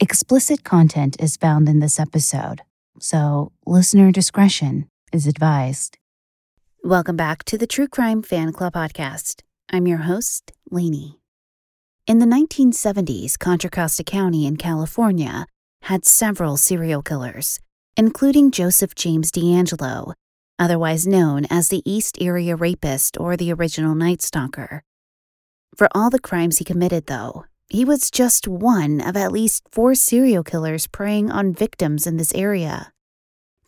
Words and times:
Explicit 0.00 0.62
content 0.62 1.16
is 1.18 1.36
found 1.36 1.68
in 1.68 1.80
this 1.80 1.98
episode, 1.98 2.62
so 3.00 3.50
listener 3.66 4.12
discretion 4.12 4.88
is 5.12 5.26
advised. 5.26 5.98
Welcome 6.84 7.16
back 7.16 7.42
to 7.46 7.58
the 7.58 7.66
True 7.66 7.88
Crime 7.88 8.22
Fan 8.22 8.52
Club 8.52 8.74
podcast. 8.74 9.42
I'm 9.72 9.88
your 9.88 9.98
host, 9.98 10.52
Lainey. 10.70 11.18
In 12.06 12.20
the 12.20 12.26
1970s, 12.26 13.36
Contra 13.36 13.70
Costa 13.70 14.04
County 14.04 14.46
in 14.46 14.56
California 14.56 15.46
had 15.82 16.04
several 16.04 16.56
serial 16.56 17.02
killers, 17.02 17.58
including 17.96 18.52
Joseph 18.52 18.94
James 18.94 19.32
DeAngelo, 19.32 20.12
otherwise 20.60 21.08
known 21.08 21.44
as 21.50 21.70
the 21.70 21.82
East 21.84 22.18
Area 22.20 22.54
Rapist 22.54 23.18
or 23.18 23.36
the 23.36 23.52
original 23.52 23.96
Night 23.96 24.22
Stalker. 24.22 24.84
For 25.74 25.88
all 25.92 26.08
the 26.08 26.20
crimes 26.20 26.58
he 26.58 26.64
committed, 26.64 27.06
though, 27.06 27.46
he 27.68 27.84
was 27.84 28.10
just 28.10 28.48
one 28.48 29.00
of 29.00 29.16
at 29.16 29.32
least 29.32 29.62
four 29.70 29.94
serial 29.94 30.42
killers 30.42 30.86
preying 30.86 31.30
on 31.30 31.52
victims 31.52 32.06
in 32.06 32.16
this 32.16 32.34
area. 32.34 32.92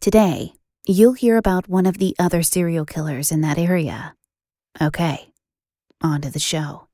Today, 0.01 0.55
you'll 0.87 1.13
hear 1.13 1.37
about 1.37 1.69
one 1.69 1.85
of 1.85 1.99
the 1.99 2.17
other 2.19 2.43
serial 2.43 2.87
killers 2.87 3.31
in 3.31 3.43
that 3.43 3.59
area. 3.59 4.15
Okay, 4.81 5.29
on 6.03 6.23
to 6.23 6.31
the 6.31 6.39
show. 6.39 6.87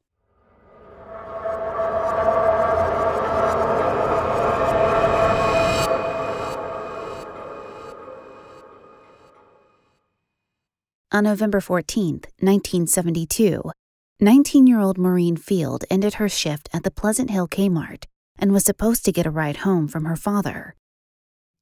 On 11.13 11.25
November 11.25 11.61
14, 11.61 12.15
1972, 12.41 13.71
19 14.19 14.67
year 14.67 14.81
old 14.81 14.97
Maureen 14.97 15.37
Field 15.37 15.85
ended 15.91 16.15
her 16.15 16.29
shift 16.29 16.71
at 16.73 16.85
the 16.85 16.91
Pleasant 16.91 17.29
Hill 17.29 17.47
Kmart 17.47 18.05
and 18.39 18.51
was 18.51 18.65
supposed 18.65 19.05
to 19.05 19.13
get 19.13 19.27
a 19.27 19.31
ride 19.31 19.59
home 19.59 19.87
from 19.87 20.07
her 20.07 20.17
father. 20.17 20.75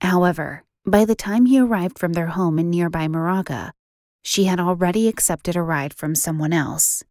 However, 0.01 0.63
by 0.87 1.05
the 1.05 1.17
time 1.17 1.47
he 1.47 1.59
arrived 1.59 1.99
from 1.99 2.13
their 2.13 2.29
home 2.29 2.61
in 2.61 2.71
nearby 2.71 3.09
Moraga, 3.09 3.73
she 4.23 4.45
had 4.45 4.61
already 4.61 5.09
accepted 5.09 5.57
a 5.57 5.63
ride 5.63 5.95
from 5.95 6.15
someone 6.15 6.53
else. 6.53 7.03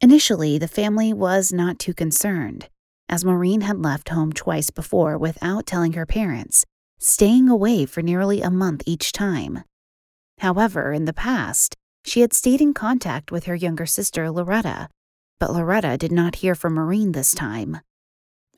Initially, 0.00 0.58
the 0.58 0.66
family 0.66 1.12
was 1.12 1.52
not 1.52 1.78
too 1.78 1.94
concerned, 1.94 2.68
as 3.08 3.24
Maureen 3.24 3.60
had 3.60 3.80
left 3.80 4.08
home 4.08 4.32
twice 4.32 4.70
before 4.70 5.16
without 5.16 5.66
telling 5.66 5.92
her 5.92 6.04
parents, 6.04 6.64
staying 6.98 7.48
away 7.48 7.86
for 7.86 8.02
nearly 8.02 8.42
a 8.42 8.50
month 8.50 8.82
each 8.86 9.12
time. 9.12 9.62
However, 10.38 10.92
in 10.92 11.04
the 11.04 11.12
past, 11.12 11.76
she 12.04 12.20
had 12.20 12.32
stayed 12.32 12.60
in 12.60 12.74
contact 12.74 13.32
with 13.32 13.44
her 13.44 13.54
younger 13.54 13.86
sister, 13.86 14.30
Loretta, 14.30 14.88
but 15.40 15.52
Loretta 15.52 15.96
did 15.96 16.12
not 16.12 16.36
hear 16.36 16.54
from 16.54 16.74
Maureen 16.74 17.12
this 17.12 17.34
time. 17.34 17.80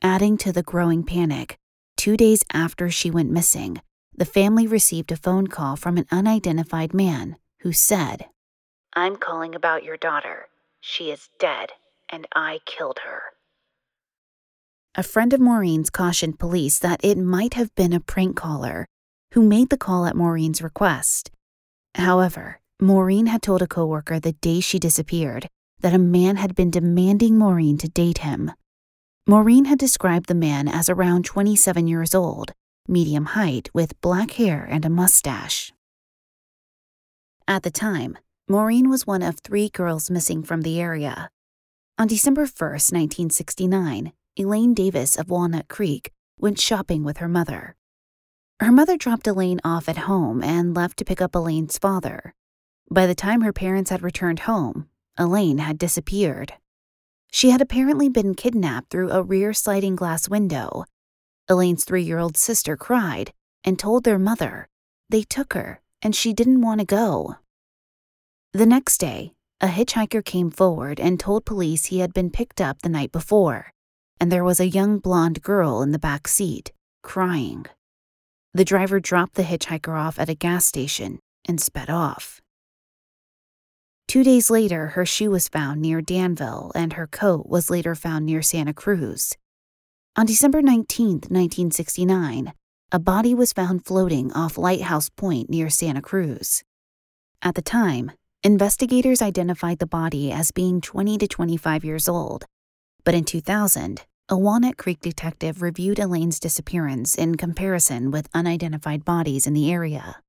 Adding 0.01 0.37
to 0.37 0.51
the 0.51 0.63
growing 0.63 1.03
panic, 1.03 1.57
two 1.95 2.17
days 2.17 2.43
after 2.53 2.89
she 2.89 3.09
went 3.09 3.31
missing, 3.31 3.81
the 4.15 4.25
family 4.25 4.67
received 4.67 5.11
a 5.11 5.17
phone 5.17 5.47
call 5.47 5.75
from 5.75 5.97
an 5.97 6.05
unidentified 6.11 6.93
man 6.93 7.37
who 7.61 7.71
said, 7.71 8.27
I'm 8.93 9.15
calling 9.15 9.55
about 9.55 9.83
your 9.83 9.97
daughter. 9.97 10.47
She 10.81 11.11
is 11.11 11.29
dead, 11.39 11.71
and 12.09 12.27
I 12.33 12.59
killed 12.65 12.99
her. 13.05 13.21
A 14.95 15.03
friend 15.03 15.33
of 15.33 15.39
Maureen's 15.39 15.89
cautioned 15.89 16.39
police 16.39 16.79
that 16.79 16.99
it 17.03 17.17
might 17.17 17.53
have 17.53 17.73
been 17.75 17.93
a 17.93 17.99
prank 17.99 18.35
caller 18.35 18.87
who 19.33 19.43
made 19.43 19.69
the 19.69 19.77
call 19.77 20.05
at 20.05 20.15
Maureen's 20.15 20.61
request. 20.61 21.29
However, 21.93 22.59
Maureen 22.79 23.25
had 23.25 23.41
told 23.41 23.63
a 23.63 23.67
coworker 23.67 24.19
the 24.19 24.33
day 24.33 24.59
she 24.59 24.77
disappeared 24.77 25.49
that 25.79 25.95
a 25.95 25.99
man 25.99 26.35
had 26.35 26.53
been 26.53 26.69
demanding 26.69 27.35
Maureen 27.35 27.75
to 27.79 27.89
date 27.89 28.19
him. 28.19 28.51
Maureen 29.25 29.65
had 29.65 29.79
described 29.79 30.27
the 30.27 30.35
man 30.35 30.67
as 30.67 30.87
around 30.87 31.25
27 31.25 31.87
years 31.87 32.13
old, 32.13 32.53
medium 32.87 33.25
height, 33.25 33.69
with 33.73 33.99
black 33.99 34.31
hair 34.31 34.63
and 34.69 34.85
a 34.85 34.91
mustache. 34.91 35.73
At 37.47 37.63
the 37.63 37.71
time, 37.71 38.17
Maureen 38.47 38.89
was 38.89 39.07
one 39.07 39.23
of 39.23 39.39
three 39.39 39.69
girls 39.69 40.11
missing 40.11 40.43
from 40.43 40.61
the 40.61 40.79
area. 40.79 41.31
On 41.97 42.07
December 42.07 42.41
1, 42.41 42.47
1969, 42.47 44.13
Elaine 44.37 44.73
Davis 44.75 45.15
of 45.15 45.31
Walnut 45.31 45.67
Creek 45.67 46.11
went 46.39 46.59
shopping 46.59 47.03
with 47.03 47.17
her 47.17 47.27
mother. 47.27 47.75
Her 48.59 48.71
mother 48.71 48.97
dropped 48.97 49.25
Elaine 49.25 49.61
off 49.63 49.89
at 49.89 50.05
home 50.05 50.43
and 50.43 50.75
left 50.75 50.97
to 50.97 51.05
pick 51.05 51.21
up 51.21 51.33
Elaine's 51.33 51.79
father. 51.79 52.35
By 52.89 53.05
the 53.05 53.15
time 53.15 53.41
her 53.41 53.53
parents 53.53 53.89
had 53.89 54.01
returned 54.01 54.39
home, 54.39 54.87
Elaine 55.17 55.57
had 55.57 55.77
disappeared. 55.77 56.53
She 57.31 57.49
had 57.49 57.61
apparently 57.61 58.07
been 58.07 58.35
kidnapped 58.35 58.89
through 58.89 59.11
a 59.11 59.23
rear 59.23 59.53
sliding 59.53 59.95
glass 59.95 60.29
window. 60.29 60.85
Elaine's 61.49 61.83
three 61.83 62.03
year 62.03 62.19
old 62.19 62.37
sister 62.37 62.77
cried 62.77 63.33
and 63.63 63.77
told 63.77 64.03
their 64.03 64.19
mother 64.19 64.67
they 65.09 65.23
took 65.23 65.53
her 65.53 65.81
and 66.01 66.15
she 66.15 66.33
didn't 66.33 66.61
want 66.61 66.79
to 66.79 66.85
go. 66.85 67.35
The 68.53 68.65
next 68.65 68.99
day, 68.99 69.33
a 69.59 69.67
hitchhiker 69.67 70.23
came 70.23 70.51
forward 70.51 70.99
and 70.99 71.19
told 71.19 71.45
police 71.45 71.85
he 71.85 71.99
had 71.99 72.13
been 72.13 72.29
picked 72.29 72.61
up 72.61 72.81
the 72.81 72.89
night 72.89 73.11
before, 73.11 73.71
and 74.19 74.31
there 74.31 74.43
was 74.43 74.59
a 74.59 74.67
young 74.67 74.99
blonde 74.99 75.41
girl 75.41 75.81
in 75.81 75.91
the 75.91 75.99
back 75.99 76.27
seat, 76.27 76.71
crying. 77.01 77.65
The 78.53 78.65
driver 78.65 78.99
dropped 78.99 79.35
the 79.35 79.43
hitchhiker 79.43 79.99
off 79.99 80.19
at 80.19 80.29
a 80.29 80.35
gas 80.35 80.65
station 80.65 81.19
and 81.47 81.59
sped 81.59 81.89
off. 81.89 82.41
Two 84.07 84.23
days 84.23 84.49
later, 84.49 84.87
her 84.87 85.05
shoe 85.05 85.31
was 85.31 85.49
found 85.49 85.81
near 85.81 86.01
Danville, 86.01 86.71
and 86.73 86.93
her 86.93 87.07
coat 87.07 87.47
was 87.49 87.69
later 87.69 87.93
found 87.93 88.25
near 88.25 88.41
Santa 88.41 88.73
Cruz. 88.73 89.35
On 90.15 90.25
December 90.25 90.61
19, 90.61 91.27
1969, 91.27 92.53
a 92.89 92.99
body 92.99 93.35
was 93.35 93.51
found 93.51 93.85
floating 93.85 94.31
off 94.31 94.57
Lighthouse 94.57 95.09
Point 95.09 95.49
near 95.49 95.69
Santa 95.69 96.01
Cruz. 96.01 96.63
At 97.41 97.55
the 97.55 97.61
time, 97.61 98.13
investigators 98.43 99.21
identified 99.21 99.79
the 99.79 99.85
body 99.85 100.31
as 100.31 100.51
being 100.51 100.79
20 100.79 101.17
to 101.17 101.27
25 101.27 101.83
years 101.83 102.07
old, 102.07 102.45
but 103.03 103.13
in 103.13 103.25
2000, 103.25 104.05
a 104.29 104.37
Walnut 104.37 104.77
Creek 104.77 105.01
detective 105.01 105.61
reviewed 105.61 105.99
Elaine's 105.99 106.39
disappearance 106.39 107.13
in 107.15 107.35
comparison 107.35 108.11
with 108.11 108.29
unidentified 108.33 109.03
bodies 109.03 109.45
in 109.45 109.53
the 109.53 109.69
area. 109.69 110.21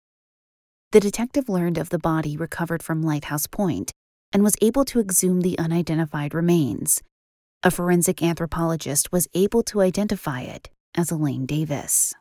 The 0.91 1.01
detective 1.01 1.51
learned 1.51 1.77
of 1.77 1.91
the 1.91 1.99
body 1.99 2.35
recovered 2.39 2.83
from 2.83 3.03
Lighthouse 3.03 3.47
Point 3.47 3.93
and 4.33 4.43
was 4.43 4.57
able 4.63 4.87
to 4.87 5.01
exhume 5.01 5.43
the 5.43 5.59
unidentified 5.59 6.33
remains. 6.33 7.03
A 7.63 7.71
forensic 7.71 8.23
anthropologist 8.23 9.13
was 9.13 9.29
able 9.35 9.63
to 9.65 9.83
identify 9.83 10.41
it 10.41 10.71
as 10.97 11.11
Elaine 11.11 11.45
Davis. 11.45 12.15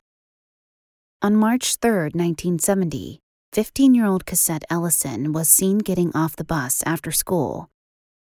On 1.21 1.33
March 1.33 1.77
3, 1.77 1.91
1970, 1.91 3.19
15 3.53 3.95
year 3.95 4.05
old 4.05 4.25
Cosette 4.25 4.65
Ellison 4.69 5.31
was 5.31 5.47
seen 5.47 5.77
getting 5.77 6.13
off 6.13 6.35
the 6.35 6.43
bus 6.43 6.83
after 6.85 7.11
school. 7.13 7.69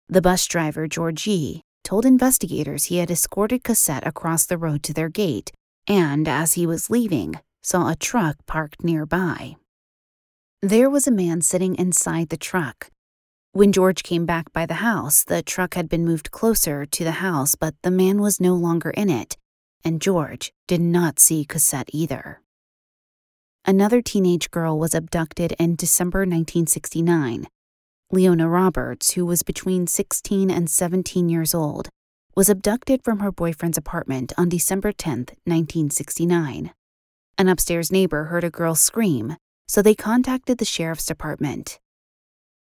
The 0.08 0.22
bus 0.22 0.46
driver, 0.46 0.86
George 0.86 1.26
Yee, 1.26 1.62
told 1.82 2.06
investigators 2.06 2.84
he 2.84 2.98
had 2.98 3.10
escorted 3.10 3.64
Cassette 3.64 4.06
across 4.06 4.46
the 4.46 4.58
road 4.58 4.84
to 4.84 4.94
their 4.94 5.08
gate 5.08 5.50
and, 5.88 6.28
as 6.28 6.52
he 6.52 6.66
was 6.66 6.88
leaving, 6.88 7.40
saw 7.64 7.90
a 7.90 7.96
truck 7.96 8.36
parked 8.46 8.84
nearby. 8.84 9.56
There 10.62 10.88
was 10.88 11.06
a 11.06 11.12
man 11.12 11.42
sitting 11.42 11.74
inside 11.74 12.30
the 12.30 12.38
truck. 12.38 12.90
When 13.52 13.72
George 13.72 14.02
came 14.02 14.24
back 14.24 14.52
by 14.54 14.64
the 14.64 14.74
house, 14.74 15.22
the 15.22 15.42
truck 15.42 15.74
had 15.74 15.86
been 15.86 16.04
moved 16.04 16.30
closer 16.30 16.86
to 16.86 17.04
the 17.04 17.20
house, 17.20 17.54
but 17.54 17.74
the 17.82 17.90
man 17.90 18.22
was 18.22 18.40
no 18.40 18.54
longer 18.54 18.88
in 18.90 19.10
it, 19.10 19.36
and 19.84 20.00
George 20.00 20.52
did 20.66 20.80
not 20.80 21.18
see 21.18 21.44
Cosette 21.44 21.90
either. 21.92 22.40
Another 23.66 24.00
teenage 24.00 24.50
girl 24.50 24.78
was 24.78 24.94
abducted 24.94 25.52
in 25.58 25.76
December 25.76 26.20
1969. 26.20 27.48
Leona 28.10 28.48
Roberts, 28.48 29.10
who 29.10 29.26
was 29.26 29.42
between 29.42 29.86
16 29.86 30.50
and 30.50 30.70
17 30.70 31.28
years 31.28 31.54
old, 31.54 31.90
was 32.34 32.48
abducted 32.48 33.04
from 33.04 33.18
her 33.18 33.30
boyfriend's 33.30 33.76
apartment 33.76 34.32
on 34.38 34.48
December 34.48 34.92
10, 34.92 35.18
1969. 35.44 36.72
An 37.36 37.48
upstairs 37.48 37.92
neighbor 37.92 38.24
heard 38.24 38.44
a 38.44 38.50
girl 38.50 38.74
scream, 38.74 39.36
so 39.66 39.82
they 39.82 39.94
contacted 39.94 40.58
the 40.58 40.64
sheriff's 40.64 41.06
department. 41.06 41.78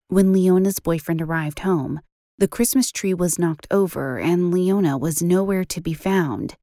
When 0.09 0.33
Leona's 0.33 0.81
boyfriend 0.81 1.23
arrived 1.23 1.61
home, 1.61 2.01
the 2.39 2.49
Christmas 2.49 2.91
tree 2.91 3.15
was 3.15 3.39
knocked 3.39 3.67
over 3.71 4.19
and 4.19 4.51
Leona 4.51 4.99
was 4.99 5.23
nowhere 5.23 5.65
to 5.65 5.81
be 5.81 5.95
found. 5.95 6.57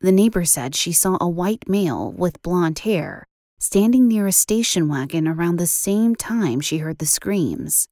The 0.00 0.12
neighbor 0.12 0.44
said 0.44 0.74
she 0.74 0.92
saw 0.92 1.16
a 1.20 1.28
white 1.28 1.68
male 1.68 2.10
with 2.10 2.42
blonde 2.42 2.80
hair 2.80 3.26
standing 3.62 4.08
near 4.08 4.26
a 4.26 4.32
station 4.32 4.88
wagon 4.88 5.28
around 5.28 5.56
the 5.56 5.66
same 5.68 6.16
time 6.16 6.60
she 6.60 6.78
heard 6.78 6.98
the 6.98 7.06
screams. 7.06 7.86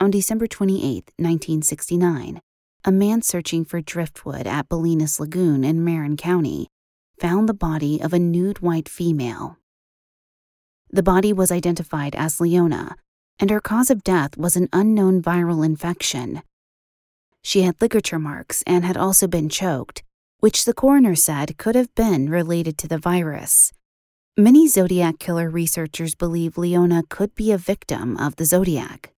On 0.00 0.10
December 0.10 0.46
28, 0.46 1.12
1969, 1.18 2.40
a 2.86 2.92
man 2.92 3.20
searching 3.20 3.66
for 3.66 3.82
driftwood 3.82 4.46
at 4.46 4.66
Bolinas 4.70 5.20
Lagoon 5.20 5.62
in 5.62 5.84
Marin 5.84 6.16
County 6.16 6.68
found 7.20 7.46
the 7.48 7.54
body 7.54 8.00
of 8.00 8.14
a 8.14 8.18
nude 8.18 8.60
white 8.60 8.88
female. 8.88 9.58
The 10.90 11.02
body 11.02 11.32
was 11.32 11.52
identified 11.52 12.14
as 12.14 12.40
Leona, 12.40 12.96
and 13.38 13.50
her 13.50 13.60
cause 13.60 13.90
of 13.90 14.02
death 14.02 14.36
was 14.36 14.56
an 14.56 14.68
unknown 14.72 15.22
viral 15.22 15.64
infection. 15.64 16.42
She 17.42 17.62
had 17.62 17.80
ligature 17.80 18.18
marks 18.18 18.62
and 18.66 18.84
had 18.84 18.96
also 18.96 19.26
been 19.26 19.48
choked, 19.48 20.02
which 20.40 20.64
the 20.64 20.74
coroner 20.74 21.14
said 21.14 21.58
could 21.58 21.74
have 21.74 21.94
been 21.94 22.30
related 22.30 22.78
to 22.78 22.88
the 22.88 22.98
virus. 22.98 23.72
Many 24.36 24.68
Zodiac 24.68 25.18
killer 25.18 25.50
researchers 25.50 26.14
believe 26.14 26.56
Leona 26.56 27.02
could 27.08 27.34
be 27.34 27.52
a 27.52 27.58
victim 27.58 28.16
of 28.16 28.36
the 28.36 28.44
Zodiac. 28.44 29.12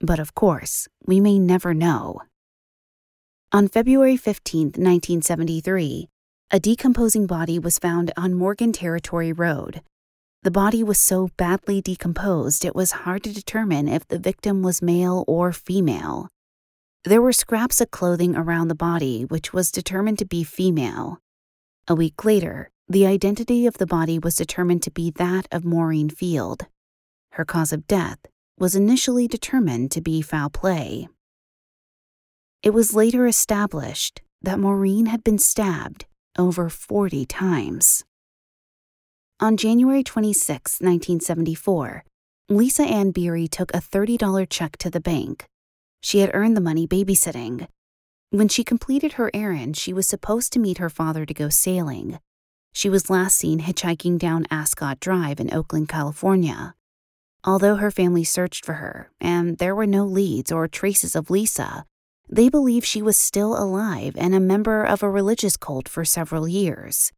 But 0.00 0.18
of 0.18 0.34
course, 0.34 0.86
we 1.06 1.18
may 1.18 1.38
never 1.38 1.74
know. 1.74 2.20
On 3.52 3.66
February 3.66 4.16
15, 4.16 4.66
1973, 4.66 6.08
a 6.50 6.60
decomposing 6.60 7.26
body 7.26 7.58
was 7.58 7.78
found 7.78 8.12
on 8.16 8.34
Morgan 8.34 8.72
Territory 8.72 9.32
Road, 9.32 9.80
the 10.42 10.50
body 10.50 10.84
was 10.84 10.98
so 10.98 11.28
badly 11.36 11.80
decomposed 11.80 12.64
it 12.64 12.74
was 12.74 13.02
hard 13.02 13.24
to 13.24 13.32
determine 13.32 13.88
if 13.88 14.06
the 14.06 14.18
victim 14.18 14.62
was 14.62 14.80
male 14.80 15.24
or 15.26 15.52
female. 15.52 16.28
There 17.04 17.22
were 17.22 17.32
scraps 17.32 17.80
of 17.80 17.90
clothing 17.90 18.36
around 18.36 18.68
the 18.68 18.74
body, 18.74 19.24
which 19.24 19.52
was 19.52 19.72
determined 19.72 20.18
to 20.18 20.24
be 20.24 20.44
female. 20.44 21.18
A 21.88 21.94
week 21.94 22.24
later, 22.24 22.70
the 22.88 23.06
identity 23.06 23.66
of 23.66 23.78
the 23.78 23.86
body 23.86 24.18
was 24.18 24.36
determined 24.36 24.82
to 24.84 24.90
be 24.90 25.10
that 25.12 25.48
of 25.50 25.64
Maureen 25.64 26.08
Field. 26.08 26.66
Her 27.32 27.44
cause 27.44 27.72
of 27.72 27.86
death 27.86 28.18
was 28.58 28.74
initially 28.74 29.28
determined 29.28 29.90
to 29.92 30.00
be 30.00 30.22
foul 30.22 30.50
play. 30.50 31.08
It 32.62 32.70
was 32.70 32.94
later 32.94 33.26
established 33.26 34.22
that 34.42 34.58
Maureen 34.58 35.06
had 35.06 35.24
been 35.24 35.38
stabbed 35.38 36.06
over 36.36 36.68
40 36.68 37.26
times. 37.26 38.04
On 39.40 39.56
January 39.56 40.02
26, 40.02 40.80
1974, 40.80 42.02
Lisa 42.48 42.82
Ann 42.82 43.12
Beery 43.12 43.46
took 43.46 43.72
a 43.72 43.78
$30 43.78 44.48
check 44.50 44.76
to 44.78 44.90
the 44.90 44.98
bank. 44.98 45.46
She 46.00 46.18
had 46.18 46.32
earned 46.34 46.56
the 46.56 46.60
money 46.60 46.88
babysitting. 46.88 47.68
When 48.30 48.48
she 48.48 48.64
completed 48.64 49.12
her 49.12 49.30
errand, 49.32 49.76
she 49.76 49.92
was 49.92 50.08
supposed 50.08 50.52
to 50.54 50.58
meet 50.58 50.78
her 50.78 50.90
father 50.90 51.24
to 51.24 51.32
go 51.32 51.50
sailing. 51.50 52.18
She 52.72 52.88
was 52.88 53.10
last 53.10 53.36
seen 53.36 53.60
hitchhiking 53.60 54.18
down 54.18 54.48
Ascot 54.50 54.98
Drive 54.98 55.38
in 55.38 55.54
Oakland, 55.54 55.88
California. 55.88 56.74
Although 57.44 57.76
her 57.76 57.92
family 57.92 58.24
searched 58.24 58.64
for 58.64 58.74
her, 58.74 59.12
and 59.20 59.58
there 59.58 59.76
were 59.76 59.86
no 59.86 60.04
leads 60.04 60.50
or 60.50 60.66
traces 60.66 61.14
of 61.14 61.30
Lisa, 61.30 61.84
they 62.28 62.48
believe 62.48 62.84
she 62.84 63.02
was 63.02 63.16
still 63.16 63.56
alive 63.56 64.14
and 64.18 64.34
a 64.34 64.40
member 64.40 64.82
of 64.82 65.04
a 65.04 65.08
religious 65.08 65.56
cult 65.56 65.88
for 65.88 66.04
several 66.04 66.48
years. 66.48 67.12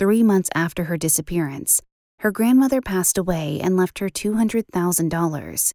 Three 0.00 0.22
months 0.22 0.48
after 0.54 0.84
her 0.84 0.96
disappearance, 0.96 1.82
her 2.20 2.30
grandmother 2.30 2.80
passed 2.80 3.18
away 3.18 3.60
and 3.62 3.76
left 3.76 3.98
her 3.98 4.08
$200,000. 4.08 5.72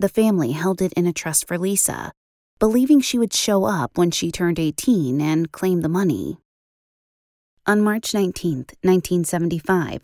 The 0.00 0.08
family 0.08 0.50
held 0.50 0.82
it 0.82 0.92
in 0.94 1.06
a 1.06 1.12
trust 1.12 1.46
for 1.46 1.56
Lisa, 1.56 2.10
believing 2.58 3.00
she 3.00 3.16
would 3.16 3.32
show 3.32 3.66
up 3.66 3.96
when 3.96 4.10
she 4.10 4.32
turned 4.32 4.58
18 4.58 5.20
and 5.20 5.52
claim 5.52 5.82
the 5.82 5.88
money. 5.88 6.38
On 7.64 7.80
March 7.80 8.12
19, 8.12 8.56
1975, 8.82 10.00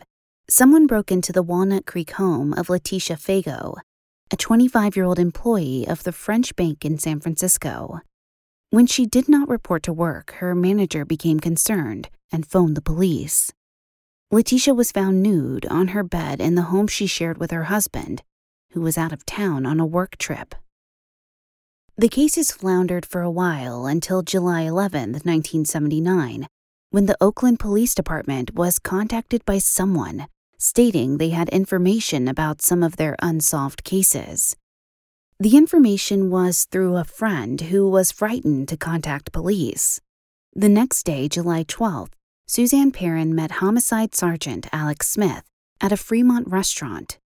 someone 0.49 0.87
broke 0.87 1.11
into 1.11 1.33
the 1.33 1.43
Walnut 1.43 1.85
Creek 1.85 2.11
home 2.11 2.53
of 2.53 2.69
Letitia 2.69 3.17
Fago, 3.17 3.75
a 4.31 4.37
25 4.37 4.95
year 4.95 5.03
old 5.03 5.19
employee 5.19 5.85
of 5.85 6.03
the 6.05 6.13
French 6.13 6.55
Bank 6.55 6.85
in 6.85 6.97
San 6.97 7.19
Francisco. 7.19 7.99
When 8.69 8.87
she 8.87 9.05
did 9.05 9.27
not 9.27 9.49
report 9.49 9.83
to 9.83 9.91
work, 9.91 10.35
her 10.39 10.55
manager 10.55 11.03
became 11.03 11.41
concerned 11.41 12.09
and 12.31 12.47
phoned 12.47 12.77
the 12.77 12.81
police. 12.81 13.51
Letitia 14.31 14.73
was 14.73 14.91
found 14.91 15.23
nude 15.23 15.65
on 15.67 15.89
her 15.89 16.03
bed 16.03 16.41
in 16.41 16.55
the 16.55 16.63
home 16.63 16.87
she 16.87 17.07
shared 17.07 17.37
with 17.37 17.51
her 17.51 17.65
husband, 17.65 18.23
who 18.71 18.81
was 18.81 18.97
out 18.97 19.13
of 19.13 19.25
town 19.25 19.65
on 19.65 19.79
a 19.79 19.85
work 19.85 20.17
trip. 20.17 20.55
The 21.97 22.09
cases 22.09 22.51
floundered 22.51 23.05
for 23.05 23.21
a 23.21 23.31
while 23.31 23.85
until 23.85 24.21
July 24.21 24.61
11, 24.61 25.13
1979, 25.13 26.47
when 26.91 27.05
the 27.05 27.17
Oakland 27.21 27.59
Police 27.59 27.95
Department 27.95 28.53
was 28.53 28.79
contacted 28.79 29.43
by 29.45 29.57
someone 29.57 30.27
stating 30.57 31.17
they 31.17 31.29
had 31.29 31.49
information 31.49 32.27
about 32.27 32.61
some 32.61 32.83
of 32.83 32.95
their 32.95 33.15
unsolved 33.21 33.83
cases. 33.83 34.55
The 35.39 35.55
information 35.55 36.31
was 36.31 36.65
through 36.65 36.97
a 36.97 37.03
friend 37.03 37.61
who 37.61 37.87
was 37.89 38.11
frightened 38.11 38.67
to 38.69 38.77
contact 38.77 39.31
police. 39.31 40.01
The 40.53 40.69
next 40.69 41.03
day, 41.03 41.27
July 41.27 41.63
12th, 41.63 42.13
Suzanne 42.49 42.91
Perrin 42.91 43.35
met 43.35 43.59
Homicide 43.59 44.15
Sergeant 44.15 44.67
Alex 44.71 45.09
Smith 45.09 45.43
at 45.81 45.91
a 45.91 45.97
Fremont 45.97 46.47
restaurant. 46.47 47.19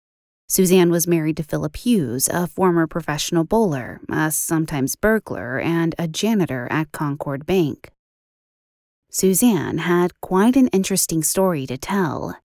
Suzanne 0.47 0.89
was 0.89 1.07
married 1.07 1.35
to 1.35 1.43
Philip 1.43 1.75
Hughes, 1.75 2.29
a 2.31 2.47
former 2.47 2.87
professional 2.87 3.43
bowler, 3.43 3.99
a 4.09 4.31
sometimes 4.31 4.95
burglar, 4.95 5.59
and 5.59 5.93
a 5.99 6.07
janitor 6.07 6.69
at 6.71 6.93
Concord 6.93 7.45
Bank. 7.45 7.91
Suzanne 9.11 9.79
had 9.79 10.21
quite 10.21 10.55
an 10.55 10.69
interesting 10.69 11.21
story 11.21 11.67
to 11.67 11.77
tell. 11.77 12.37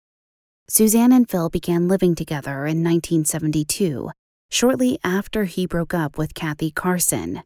Suzanne 0.68 1.12
and 1.12 1.30
Phil 1.30 1.48
began 1.48 1.86
living 1.86 2.16
together 2.16 2.66
in 2.66 2.82
1972, 2.82 4.10
shortly 4.50 4.98
after 5.04 5.44
he 5.44 5.64
broke 5.64 5.94
up 5.94 6.18
with 6.18 6.34
Kathy 6.34 6.72
Carson. 6.72 7.44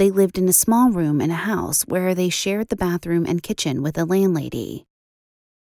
They 0.00 0.10
lived 0.10 0.38
in 0.38 0.48
a 0.48 0.54
small 0.54 0.90
room 0.90 1.20
in 1.20 1.30
a 1.30 1.34
house 1.34 1.82
where 1.82 2.14
they 2.14 2.30
shared 2.30 2.70
the 2.70 2.74
bathroom 2.74 3.26
and 3.26 3.42
kitchen 3.42 3.82
with 3.82 3.98
a 3.98 4.06
landlady. 4.06 4.86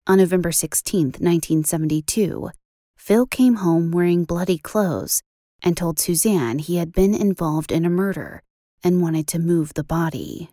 On 0.06 0.20
November 0.20 0.51
16, 0.51 1.06
1972, 1.06 2.51
Phil 3.00 3.25
came 3.25 3.56
home 3.56 3.89
wearing 3.89 4.25
bloody 4.25 4.60
clothes 4.60 5.24
and 5.63 5.75
told 5.75 5.98
Suzanne 5.98 6.60
he 6.60 6.75
had 6.75 6.91
been 6.91 7.15
involved 7.15 7.72
in 7.72 7.84
a 7.84 7.89
murder 7.89 8.44
and 8.84 9.01
wanted 9.01 9.25
to 9.29 9.39
move 9.39 9.74
the 9.74 9.84
body. 9.84 10.51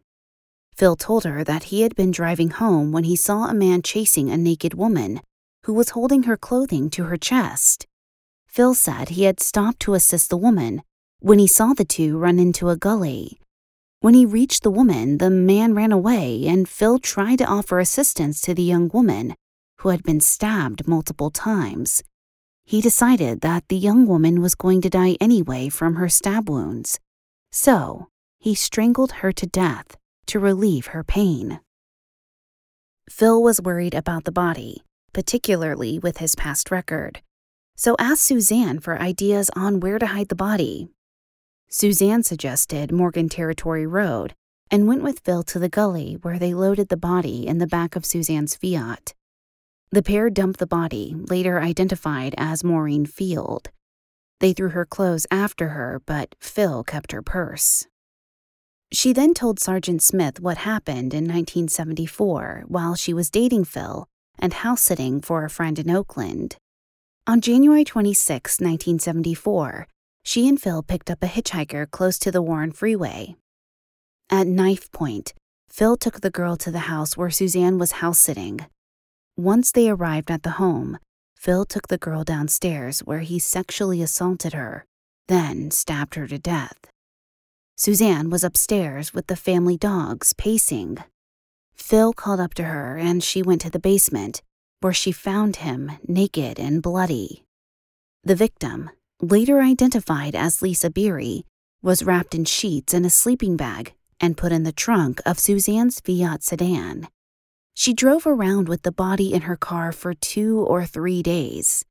Phil 0.74 0.96
told 0.96 1.24
her 1.24 1.44
that 1.44 1.64
he 1.64 1.82
had 1.82 1.94
been 1.94 2.10
driving 2.10 2.48
home 2.48 2.90
when 2.90 3.04
he 3.04 3.14
saw 3.14 3.48
a 3.48 3.54
man 3.54 3.82
chasing 3.82 4.30
a 4.30 4.38
naked 4.38 4.72
woman 4.72 5.20
who 5.64 5.74
was 5.74 5.90
holding 5.90 6.22
her 6.22 6.38
clothing 6.38 6.88
to 6.88 7.04
her 7.04 7.18
chest. 7.18 7.86
Phil 8.46 8.72
said 8.72 9.10
he 9.10 9.24
had 9.24 9.40
stopped 9.40 9.80
to 9.80 9.92
assist 9.92 10.30
the 10.30 10.38
woman 10.38 10.80
when 11.20 11.38
he 11.38 11.46
saw 11.46 11.74
the 11.74 11.84
two 11.84 12.16
run 12.16 12.38
into 12.38 12.70
a 12.70 12.78
gully 12.78 13.38
when 14.04 14.12
he 14.12 14.26
reached 14.26 14.62
the 14.62 14.70
woman, 14.70 15.16
the 15.16 15.30
man 15.30 15.72
ran 15.72 15.90
away, 15.90 16.44
and 16.46 16.68
Phil 16.68 16.98
tried 16.98 17.38
to 17.38 17.46
offer 17.46 17.78
assistance 17.78 18.38
to 18.42 18.52
the 18.52 18.62
young 18.62 18.90
woman, 18.92 19.34
who 19.78 19.88
had 19.88 20.02
been 20.02 20.20
stabbed 20.20 20.86
multiple 20.86 21.30
times. 21.30 22.02
He 22.66 22.82
decided 22.82 23.40
that 23.40 23.66
the 23.68 23.78
young 23.78 24.06
woman 24.06 24.42
was 24.42 24.54
going 24.54 24.82
to 24.82 24.90
die 24.90 25.16
anyway 25.22 25.70
from 25.70 25.94
her 25.94 26.10
stab 26.10 26.50
wounds, 26.50 27.00
so 27.50 28.08
he 28.38 28.54
strangled 28.54 29.12
her 29.22 29.32
to 29.32 29.46
death 29.46 29.96
to 30.26 30.38
relieve 30.38 30.88
her 30.88 31.02
pain. 31.02 31.60
Phil 33.08 33.42
was 33.42 33.62
worried 33.62 33.94
about 33.94 34.24
the 34.24 34.32
body, 34.32 34.82
particularly 35.14 35.98
with 35.98 36.18
his 36.18 36.34
past 36.34 36.70
record, 36.70 37.22
so 37.74 37.96
asked 37.98 38.24
Suzanne 38.24 38.80
for 38.80 39.00
ideas 39.00 39.48
on 39.56 39.80
where 39.80 39.98
to 39.98 40.08
hide 40.08 40.28
the 40.28 40.34
body 40.34 40.90
Suzanne 41.76 42.22
suggested 42.22 42.92
Morgan 42.92 43.28
Territory 43.28 43.84
Road 43.84 44.32
and 44.70 44.86
went 44.86 45.02
with 45.02 45.18
Phil 45.18 45.42
to 45.42 45.58
the 45.58 45.68
gully 45.68 46.16
where 46.22 46.38
they 46.38 46.54
loaded 46.54 46.88
the 46.88 46.96
body 46.96 47.48
in 47.48 47.58
the 47.58 47.66
back 47.66 47.96
of 47.96 48.06
Suzanne's 48.06 48.54
Fiat. 48.54 49.12
The 49.90 50.04
pair 50.04 50.30
dumped 50.30 50.60
the 50.60 50.68
body, 50.68 51.16
later 51.28 51.60
identified 51.60 52.32
as 52.38 52.62
Maureen 52.62 53.06
Field. 53.06 53.70
They 54.38 54.52
threw 54.52 54.68
her 54.68 54.86
clothes 54.86 55.26
after 55.32 55.70
her, 55.70 56.00
but 56.06 56.36
Phil 56.38 56.84
kept 56.84 57.10
her 57.10 57.22
purse. 57.22 57.88
She 58.92 59.12
then 59.12 59.34
told 59.34 59.58
Sergeant 59.58 60.00
Smith 60.00 60.38
what 60.38 60.58
happened 60.58 61.12
in 61.12 61.24
1974 61.24 62.66
while 62.68 62.94
she 62.94 63.12
was 63.12 63.32
dating 63.32 63.64
Phil 63.64 64.06
and 64.38 64.52
house 64.52 64.82
sitting 64.82 65.20
for 65.20 65.44
a 65.44 65.50
friend 65.50 65.80
in 65.80 65.90
Oakland. 65.90 66.54
On 67.26 67.40
January 67.40 67.82
26, 67.82 68.60
1974, 68.60 69.88
she 70.24 70.48
and 70.48 70.60
Phil 70.60 70.82
picked 70.82 71.10
up 71.10 71.22
a 71.22 71.26
hitchhiker 71.26 71.88
close 71.90 72.18
to 72.18 72.32
the 72.32 72.42
Warren 72.42 72.72
Freeway. 72.72 73.36
At 74.30 74.46
knife 74.46 74.90
point, 74.90 75.34
Phil 75.68 75.96
took 75.96 76.20
the 76.20 76.30
girl 76.30 76.56
to 76.56 76.70
the 76.70 76.90
house 76.90 77.16
where 77.16 77.30
Suzanne 77.30 77.78
was 77.78 77.92
house 77.92 78.18
sitting. 78.18 78.60
Once 79.36 79.70
they 79.70 79.88
arrived 79.88 80.30
at 80.30 80.42
the 80.42 80.52
home, 80.52 80.98
Phil 81.36 81.66
took 81.66 81.88
the 81.88 81.98
girl 81.98 82.24
downstairs 82.24 83.00
where 83.00 83.20
he 83.20 83.38
sexually 83.38 84.00
assaulted 84.00 84.54
her, 84.54 84.86
then 85.28 85.70
stabbed 85.70 86.14
her 86.14 86.26
to 86.26 86.38
death. 86.38 86.78
Suzanne 87.76 88.30
was 88.30 88.44
upstairs 88.44 89.12
with 89.12 89.26
the 89.26 89.36
family 89.36 89.76
dogs 89.76 90.32
pacing. 90.32 90.98
Phil 91.74 92.12
called 92.12 92.40
up 92.40 92.54
to 92.54 92.64
her 92.64 92.96
and 92.96 93.22
she 93.22 93.42
went 93.42 93.60
to 93.60 93.70
the 93.70 93.78
basement, 93.78 94.40
where 94.80 94.92
she 94.92 95.12
found 95.12 95.56
him 95.56 95.92
naked 96.06 96.58
and 96.58 96.82
bloody. 96.82 97.42
The 98.22 98.36
victim, 98.36 98.90
later 99.24 99.60
identified 99.60 100.34
as 100.34 100.62
Lisa 100.62 100.90
Beery, 100.90 101.44
was 101.82 102.02
wrapped 102.02 102.34
in 102.34 102.44
sheets 102.44 102.94
and 102.94 103.04
a 103.04 103.10
sleeping 103.10 103.56
bag 103.56 103.94
and 104.20 104.36
put 104.36 104.52
in 104.52 104.62
the 104.62 104.72
trunk 104.72 105.20
of 105.26 105.38
Suzanne's 105.38 106.00
Fiat 106.00 106.42
sedan. 106.42 107.08
She 107.74 107.92
drove 107.92 108.26
around 108.26 108.68
with 108.68 108.82
the 108.82 108.92
body 108.92 109.34
in 109.34 109.42
her 109.42 109.56
car 109.56 109.90
for 109.90 110.14
two 110.14 110.60
or 110.60 110.86
three 110.86 111.22
days. 111.22 111.84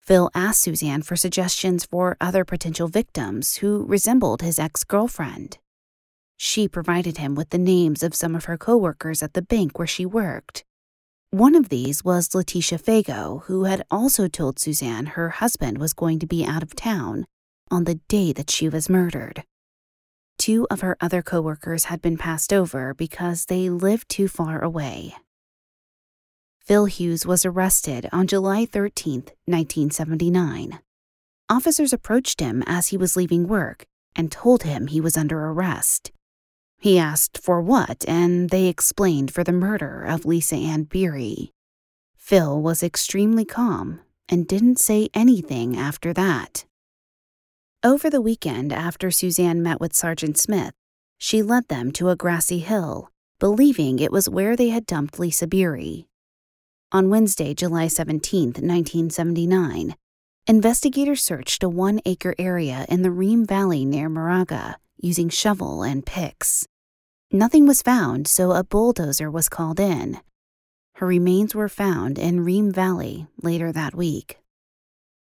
Phil 0.00 0.30
asked 0.34 0.62
Suzanne 0.62 1.02
for 1.02 1.14
suggestions 1.14 1.84
for 1.84 2.16
other 2.20 2.44
potential 2.44 2.88
victims 2.88 3.56
who 3.56 3.84
resembled 3.84 4.42
his 4.42 4.58
ex 4.58 4.82
girlfriend. 4.82 5.58
She 6.36 6.66
provided 6.66 7.18
him 7.18 7.34
with 7.34 7.50
the 7.50 7.58
names 7.58 8.02
of 8.02 8.14
some 8.14 8.34
of 8.34 8.46
her 8.46 8.56
coworkers 8.56 9.22
at 9.22 9.34
the 9.34 9.42
bank 9.42 9.78
where 9.78 9.86
she 9.86 10.06
worked. 10.06 10.64
One 11.32 11.54
of 11.54 11.68
these 11.68 12.02
was 12.02 12.34
Letitia 12.34 12.78
Fago, 12.78 13.44
who 13.44 13.62
had 13.62 13.86
also 13.88 14.26
told 14.26 14.58
Suzanne 14.58 15.06
her 15.06 15.28
husband 15.28 15.78
was 15.78 15.92
going 15.92 16.18
to 16.18 16.26
be 16.26 16.44
out 16.44 16.64
of 16.64 16.74
town 16.74 17.24
on 17.70 17.84
the 17.84 18.00
day 18.08 18.32
that 18.32 18.50
she 18.50 18.68
was 18.68 18.88
murdered. 18.88 19.44
Two 20.38 20.66
of 20.72 20.80
her 20.80 20.96
other 21.00 21.22
coworkers 21.22 21.84
had 21.84 22.02
been 22.02 22.18
passed 22.18 22.52
over 22.52 22.94
because 22.94 23.44
they 23.44 23.70
lived 23.70 24.08
too 24.08 24.26
far 24.26 24.60
away. 24.60 25.14
Phil 26.64 26.86
Hughes 26.86 27.24
was 27.24 27.46
arrested 27.46 28.08
on 28.10 28.26
July 28.26 28.66
13, 28.66 29.20
1979. 29.44 30.80
Officers 31.48 31.92
approached 31.92 32.40
him 32.40 32.64
as 32.66 32.88
he 32.88 32.96
was 32.96 33.16
leaving 33.16 33.46
work 33.46 33.86
and 34.16 34.32
told 34.32 34.64
him 34.64 34.88
he 34.88 35.00
was 35.00 35.16
under 35.16 35.46
arrest. 35.46 36.10
He 36.80 36.98
asked 36.98 37.36
for 37.36 37.60
what, 37.60 38.06
and 38.08 38.48
they 38.48 38.66
explained 38.66 39.30
for 39.30 39.44
the 39.44 39.52
murder 39.52 40.02
of 40.02 40.24
Lisa 40.24 40.56
Ann 40.56 40.84
Beery. 40.84 41.52
Phil 42.16 42.58
was 42.62 42.82
extremely 42.82 43.44
calm 43.44 44.00
and 44.30 44.48
didn't 44.48 44.78
say 44.78 45.10
anything 45.12 45.76
after 45.76 46.14
that. 46.14 46.64
Over 47.84 48.08
the 48.08 48.22
weekend, 48.22 48.72
after 48.72 49.10
Suzanne 49.10 49.62
met 49.62 49.78
with 49.78 49.92
Sergeant 49.92 50.38
Smith, 50.38 50.72
she 51.18 51.42
led 51.42 51.68
them 51.68 51.92
to 51.92 52.08
a 52.08 52.16
grassy 52.16 52.60
hill, 52.60 53.10
believing 53.38 53.98
it 53.98 54.10
was 54.10 54.30
where 54.30 54.56
they 54.56 54.70
had 54.70 54.86
dumped 54.86 55.18
Lisa 55.18 55.46
Beery. 55.46 56.06
On 56.92 57.10
Wednesday, 57.10 57.52
July 57.52 57.88
17, 57.88 58.54
1979, 58.54 59.96
investigators 60.46 61.22
searched 61.22 61.62
a 61.62 61.68
one 61.68 62.00
acre 62.06 62.34
area 62.38 62.86
in 62.88 63.02
the 63.02 63.10
Rheem 63.10 63.46
Valley 63.46 63.84
near 63.84 64.08
Moraga 64.08 64.78
using 65.02 65.28
shovel 65.28 65.82
and 65.82 66.04
picks. 66.04 66.66
Nothing 67.32 67.66
was 67.66 67.82
found, 67.82 68.26
so 68.26 68.52
a 68.52 68.64
bulldozer 68.64 69.30
was 69.30 69.48
called 69.48 69.78
in. 69.78 70.20
Her 70.96 71.06
remains 71.06 71.54
were 71.54 71.68
found 71.68 72.18
in 72.18 72.44
Rheem 72.44 72.72
Valley 72.72 73.26
later 73.42 73.72
that 73.72 73.94
week. 73.94 74.38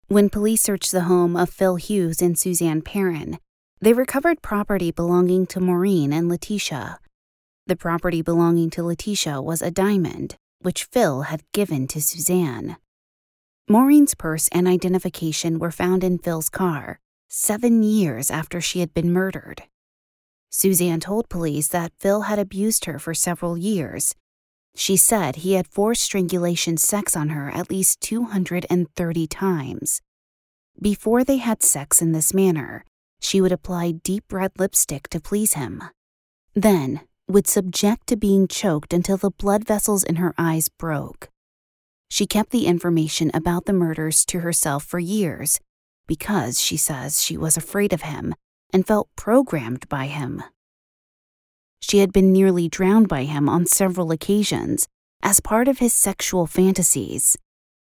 When 0.08 0.30
police 0.30 0.62
searched 0.62 0.92
the 0.92 1.02
home 1.02 1.36
of 1.36 1.50
Phil 1.50 1.76
Hughes 1.76 2.22
and 2.22 2.38
Suzanne 2.38 2.82
Perrin, 2.82 3.38
they 3.80 3.92
recovered 3.92 4.42
property 4.42 4.90
belonging 4.90 5.46
to 5.48 5.60
Maureen 5.60 6.12
and 6.12 6.28
Letitia. 6.28 6.98
The 7.66 7.76
property 7.76 8.22
belonging 8.22 8.70
to 8.70 8.82
Letitia 8.82 9.40
was 9.40 9.62
a 9.62 9.70
diamond, 9.70 10.36
which 10.60 10.84
Phil 10.84 11.22
had 11.22 11.42
given 11.52 11.86
to 11.88 12.00
Suzanne. 12.00 12.76
Maureen's 13.68 14.14
purse 14.14 14.48
and 14.52 14.66
identification 14.66 15.58
were 15.58 15.70
found 15.70 16.02
in 16.02 16.18
Phil's 16.18 16.48
car, 16.48 16.98
seven 17.32 17.84
years 17.84 18.28
after 18.28 18.60
she 18.60 18.80
had 18.80 18.92
been 18.92 19.12
murdered. 19.12 19.62
Suzanne 20.50 20.98
told 20.98 21.28
police 21.28 21.68
that 21.68 21.92
Phil 21.96 22.22
had 22.22 22.40
abused 22.40 22.86
her 22.86 22.98
for 22.98 23.14
several 23.14 23.56
years. 23.56 24.16
She 24.74 24.96
said 24.96 25.36
he 25.36 25.52
had 25.52 25.68
forced 25.68 26.02
strangulation 26.02 26.76
sex 26.76 27.14
on 27.14 27.28
her 27.28 27.48
at 27.50 27.70
least 27.70 28.00
230 28.00 29.26
times. 29.28 30.02
Before 30.82 31.22
they 31.22 31.36
had 31.36 31.62
sex 31.62 32.02
in 32.02 32.10
this 32.10 32.34
manner, 32.34 32.84
she 33.20 33.40
would 33.40 33.52
apply 33.52 33.92
deep 33.92 34.32
red 34.32 34.50
lipstick 34.58 35.08
to 35.10 35.20
please 35.20 35.52
him. 35.52 35.84
Then, 36.54 37.02
would 37.28 37.46
subject 37.46 38.08
to 38.08 38.16
being 38.16 38.48
choked 38.48 38.92
until 38.92 39.16
the 39.16 39.30
blood 39.30 39.64
vessels 39.64 40.02
in 40.02 40.16
her 40.16 40.34
eyes 40.36 40.68
broke. 40.68 41.28
She 42.10 42.26
kept 42.26 42.50
the 42.50 42.66
information 42.66 43.30
about 43.32 43.66
the 43.66 43.72
murders 43.72 44.24
to 44.26 44.40
herself 44.40 44.82
for 44.82 44.98
years 44.98 45.60
because 46.10 46.60
she 46.60 46.76
says 46.76 47.22
she 47.22 47.36
was 47.36 47.56
afraid 47.56 47.92
of 47.92 48.02
him 48.02 48.34
and 48.72 48.84
felt 48.84 49.08
programmed 49.14 49.88
by 49.88 50.06
him. 50.06 50.42
She 51.78 51.98
had 51.98 52.12
been 52.12 52.32
nearly 52.32 52.68
drowned 52.68 53.06
by 53.06 53.22
him 53.22 53.48
on 53.48 53.64
several 53.64 54.10
occasions 54.10 54.88
as 55.22 55.38
part 55.38 55.68
of 55.68 55.78
his 55.78 55.94
sexual 55.94 56.48
fantasies. 56.48 57.36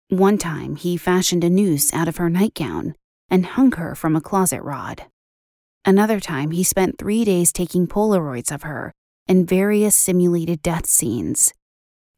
One 0.09 0.39
time, 0.39 0.77
he 0.77 0.97
fashioned 0.97 1.45
a 1.45 1.51
noose 1.51 1.93
out 1.93 2.09
of 2.09 2.17
her 2.17 2.31
nightgown 2.31 2.95
and 3.29 3.45
hung 3.45 3.73
her 3.73 3.95
from 3.95 4.17
a 4.17 4.23
closet 4.23 4.63
rod. 4.63 5.03
Another 5.85 6.19
time, 6.19 6.53
he 6.53 6.65
spent 6.65 6.99
three 6.99 7.23
days 7.23 7.53
taking 7.53 7.87
Polaroids 7.87 8.51
of 8.51 8.63
her 8.63 8.95
in 9.29 9.45
various 9.45 9.95
simulated 9.95 10.63
death 10.63 10.87
scenes. 10.87 11.53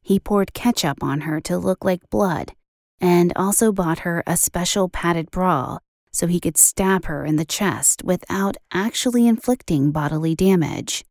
He 0.02 0.20
poured 0.20 0.54
ketchup 0.54 1.02
on 1.02 1.22
her 1.22 1.40
to 1.40 1.58
look 1.58 1.84
like 1.84 2.08
blood 2.08 2.52
and 3.00 3.32
also 3.34 3.72
bought 3.72 4.00
her 4.00 4.22
a 4.28 4.36
special 4.36 4.88
padded 4.88 5.32
bra 5.32 5.78
so 6.18 6.26
he 6.26 6.40
could 6.40 6.58
stab 6.58 7.04
her 7.04 7.24
in 7.24 7.36
the 7.36 7.44
chest 7.44 8.02
without 8.02 8.56
actually 8.72 9.28
inflicting 9.28 9.92
bodily 9.92 10.34
damage. 10.34 11.04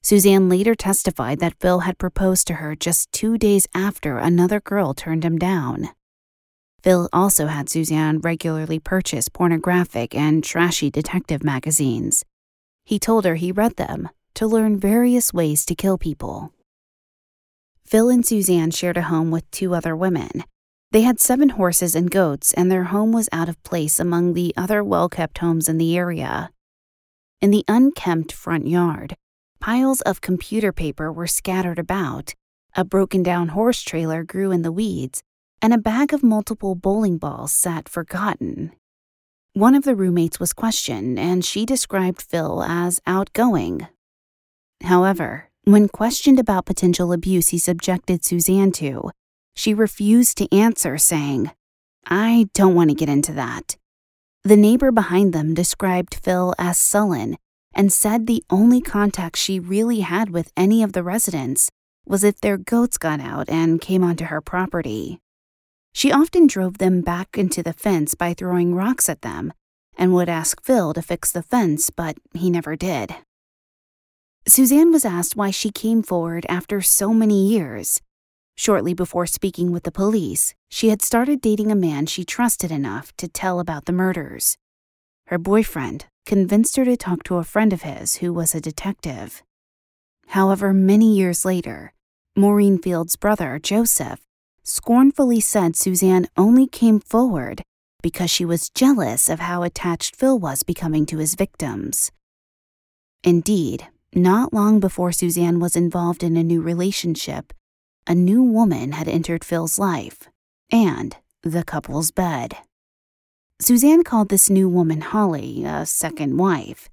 Suzanne 0.00 0.48
later 0.48 0.76
testified 0.76 1.40
that 1.40 1.58
Phil 1.58 1.80
had 1.80 1.98
proposed 1.98 2.46
to 2.46 2.54
her 2.54 2.76
just 2.76 3.10
two 3.10 3.36
days 3.36 3.66
after 3.74 4.16
another 4.16 4.60
girl 4.60 4.94
turned 4.94 5.24
him 5.24 5.38
down. 5.38 5.88
Phil 6.84 7.08
also 7.12 7.48
had 7.48 7.68
Suzanne 7.68 8.20
regularly 8.20 8.78
purchase 8.78 9.28
pornographic 9.28 10.14
and 10.14 10.44
trashy 10.44 10.88
detective 10.88 11.42
magazines. 11.42 12.24
He 12.84 13.00
told 13.00 13.24
her 13.24 13.34
he 13.34 13.50
read 13.50 13.74
them 13.74 14.08
to 14.34 14.46
learn 14.46 14.78
various 14.78 15.34
ways 15.34 15.66
to 15.66 15.74
kill 15.74 15.98
people. 15.98 16.52
Phil 17.84 18.08
and 18.08 18.24
Suzanne 18.24 18.70
shared 18.70 18.98
a 18.98 19.02
home 19.02 19.32
with 19.32 19.50
two 19.50 19.74
other 19.74 19.96
women, 19.96 20.44
they 20.90 21.02
had 21.02 21.20
seven 21.20 21.50
horses 21.50 21.94
and 21.94 22.10
goats, 22.10 22.54
and 22.54 22.70
their 22.70 22.84
home 22.84 23.12
was 23.12 23.28
out 23.30 23.48
of 23.48 23.62
place 23.62 24.00
among 24.00 24.32
the 24.32 24.54
other 24.56 24.82
well 24.82 25.08
kept 25.08 25.38
homes 25.38 25.68
in 25.68 25.78
the 25.78 25.96
area. 25.96 26.50
In 27.40 27.50
the 27.50 27.64
unkempt 27.68 28.32
front 28.32 28.66
yard, 28.66 29.14
piles 29.60 30.00
of 30.02 30.20
computer 30.20 30.72
paper 30.72 31.12
were 31.12 31.26
scattered 31.26 31.78
about, 31.78 32.34
a 32.74 32.84
broken 32.84 33.22
down 33.22 33.48
horse 33.48 33.82
trailer 33.82 34.24
grew 34.24 34.50
in 34.50 34.62
the 34.62 34.72
weeds, 34.72 35.22
and 35.60 35.74
a 35.74 35.78
bag 35.78 36.12
of 36.12 36.22
multiple 36.22 36.74
bowling 36.74 37.18
balls 37.18 37.52
sat 37.52 37.88
forgotten. 37.88 38.72
One 39.52 39.74
of 39.74 39.84
the 39.84 39.96
roommates 39.96 40.38
was 40.38 40.52
questioned, 40.52 41.18
and 41.18 41.44
she 41.44 41.66
described 41.66 42.22
Phil 42.22 42.62
as 42.62 43.00
outgoing. 43.06 43.88
However, 44.84 45.50
when 45.64 45.88
questioned 45.88 46.38
about 46.38 46.66
potential 46.66 47.12
abuse 47.12 47.48
he 47.48 47.58
subjected 47.58 48.24
Suzanne 48.24 48.72
to, 48.72 49.10
she 49.58 49.74
refused 49.74 50.38
to 50.38 50.54
answer, 50.54 50.96
saying, 50.96 51.50
I 52.06 52.46
don't 52.54 52.76
want 52.76 52.90
to 52.90 52.94
get 52.94 53.08
into 53.08 53.32
that. 53.32 53.76
The 54.44 54.56
neighbor 54.56 54.92
behind 54.92 55.32
them 55.32 55.52
described 55.52 56.14
Phil 56.14 56.54
as 56.60 56.78
sullen 56.78 57.36
and 57.74 57.92
said 57.92 58.28
the 58.28 58.44
only 58.50 58.80
contact 58.80 59.36
she 59.36 59.58
really 59.58 60.00
had 60.00 60.30
with 60.30 60.52
any 60.56 60.84
of 60.84 60.92
the 60.92 61.02
residents 61.02 61.72
was 62.06 62.22
if 62.22 62.40
their 62.40 62.56
goats 62.56 62.98
got 62.98 63.18
out 63.18 63.48
and 63.48 63.80
came 63.80 64.04
onto 64.04 64.26
her 64.26 64.40
property. 64.40 65.18
She 65.92 66.12
often 66.12 66.46
drove 66.46 66.78
them 66.78 67.00
back 67.00 67.36
into 67.36 67.60
the 67.60 67.72
fence 67.72 68.14
by 68.14 68.34
throwing 68.34 68.76
rocks 68.76 69.08
at 69.08 69.22
them 69.22 69.52
and 69.96 70.14
would 70.14 70.28
ask 70.28 70.62
Phil 70.62 70.94
to 70.94 71.02
fix 71.02 71.32
the 71.32 71.42
fence, 71.42 71.90
but 71.90 72.16
he 72.32 72.48
never 72.48 72.76
did. 72.76 73.12
Suzanne 74.46 74.92
was 74.92 75.04
asked 75.04 75.34
why 75.34 75.50
she 75.50 75.72
came 75.72 76.04
forward 76.04 76.46
after 76.48 76.80
so 76.80 77.12
many 77.12 77.48
years, 77.48 78.00
Shortly 78.58 78.92
before 78.92 79.24
speaking 79.24 79.70
with 79.70 79.84
the 79.84 79.92
police, 79.92 80.52
she 80.68 80.88
had 80.88 81.00
started 81.00 81.40
dating 81.40 81.70
a 81.70 81.76
man 81.76 82.06
she 82.06 82.24
trusted 82.24 82.72
enough 82.72 83.16
to 83.18 83.28
tell 83.28 83.60
about 83.60 83.84
the 83.84 83.92
murders. 83.92 84.56
Her 85.28 85.38
boyfriend, 85.38 86.06
convinced 86.26 86.74
her 86.74 86.84
to 86.84 86.96
talk 86.96 87.22
to 87.22 87.36
a 87.36 87.44
friend 87.44 87.72
of 87.72 87.82
his 87.82 88.16
who 88.16 88.32
was 88.32 88.56
a 88.56 88.60
detective. 88.60 89.44
However, 90.26 90.74
many 90.74 91.14
years 91.14 91.44
later, 91.44 91.92
Maureen 92.34 92.78
Field's 92.78 93.14
brother, 93.14 93.60
Joseph, 93.62 94.18
scornfully 94.64 95.38
said 95.38 95.76
Suzanne 95.76 96.26
only 96.36 96.66
came 96.66 96.98
forward 96.98 97.62
because 98.02 98.28
she 98.28 98.44
was 98.44 98.70
jealous 98.70 99.30
of 99.30 99.38
how 99.38 99.62
attached 99.62 100.16
Phil 100.16 100.36
was 100.36 100.64
becoming 100.64 101.06
to 101.06 101.18
his 101.18 101.36
victims. 101.36 102.10
Indeed, 103.22 103.86
not 104.12 104.52
long 104.52 104.80
before 104.80 105.12
Suzanne 105.12 105.60
was 105.60 105.76
involved 105.76 106.24
in 106.24 106.36
a 106.36 106.42
new 106.42 106.60
relationship, 106.60 107.52
a 108.08 108.14
new 108.14 108.42
woman 108.42 108.92
had 108.92 109.06
entered 109.06 109.44
Phil's 109.44 109.78
life 109.78 110.30
and 110.72 111.14
the 111.42 111.62
couple's 111.62 112.10
bed. 112.10 112.56
Suzanne 113.60 114.02
called 114.02 114.30
this 114.30 114.48
new 114.48 114.66
woman 114.66 115.02
Holly, 115.02 115.62
a 115.64 115.84
second 115.84 116.38
wife. 116.38 116.88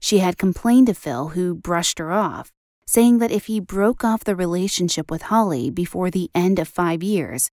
She 0.00 0.18
had 0.18 0.38
complained 0.38 0.86
to 0.86 0.94
Phil, 0.94 1.30
who 1.30 1.56
brushed 1.56 1.98
her 1.98 2.12
off, 2.12 2.52
saying 2.86 3.18
that 3.18 3.32
if 3.32 3.46
he 3.46 3.58
broke 3.58 4.04
off 4.04 4.22
the 4.22 4.36
relationship 4.36 5.10
with 5.10 5.22
Holly 5.22 5.70
before 5.70 6.08
the 6.08 6.30
end 6.36 6.60
of 6.60 6.68
five 6.68 7.02
years, 7.02 7.50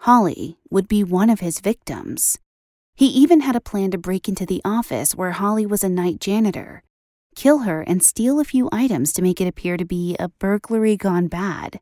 Holly 0.00 0.58
would 0.70 0.88
be 0.88 1.02
one 1.02 1.30
of 1.30 1.40
his 1.40 1.60
victims. 1.60 2.38
He 2.94 3.06
even 3.06 3.40
had 3.40 3.56
a 3.56 3.62
plan 3.62 3.90
to 3.92 3.98
break 3.98 4.28
into 4.28 4.44
the 4.44 4.60
office 4.62 5.14
where 5.14 5.32
Holly 5.32 5.64
was 5.64 5.82
a 5.82 5.88
night 5.88 6.20
janitor, 6.20 6.82
kill 7.34 7.60
her, 7.60 7.80
and 7.80 8.02
steal 8.02 8.38
a 8.38 8.44
few 8.44 8.68
items 8.72 9.12
to 9.12 9.22
make 9.22 9.40
it 9.40 9.48
appear 9.48 9.78
to 9.78 9.86
be 9.86 10.16
a 10.18 10.28
burglary 10.28 10.96
gone 10.96 11.28
bad. 11.28 11.80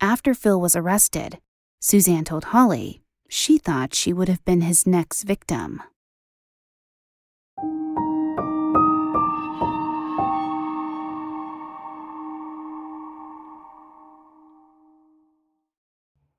After 0.00 0.34
Phil 0.34 0.60
was 0.60 0.76
arrested, 0.76 1.38
Suzanne 1.80 2.24
told 2.24 2.44
Holly 2.44 3.00
she 3.30 3.56
thought 3.56 3.94
she 3.94 4.12
would 4.12 4.28
have 4.28 4.44
been 4.44 4.60
his 4.60 4.86
next 4.86 5.22
victim. 5.22 5.82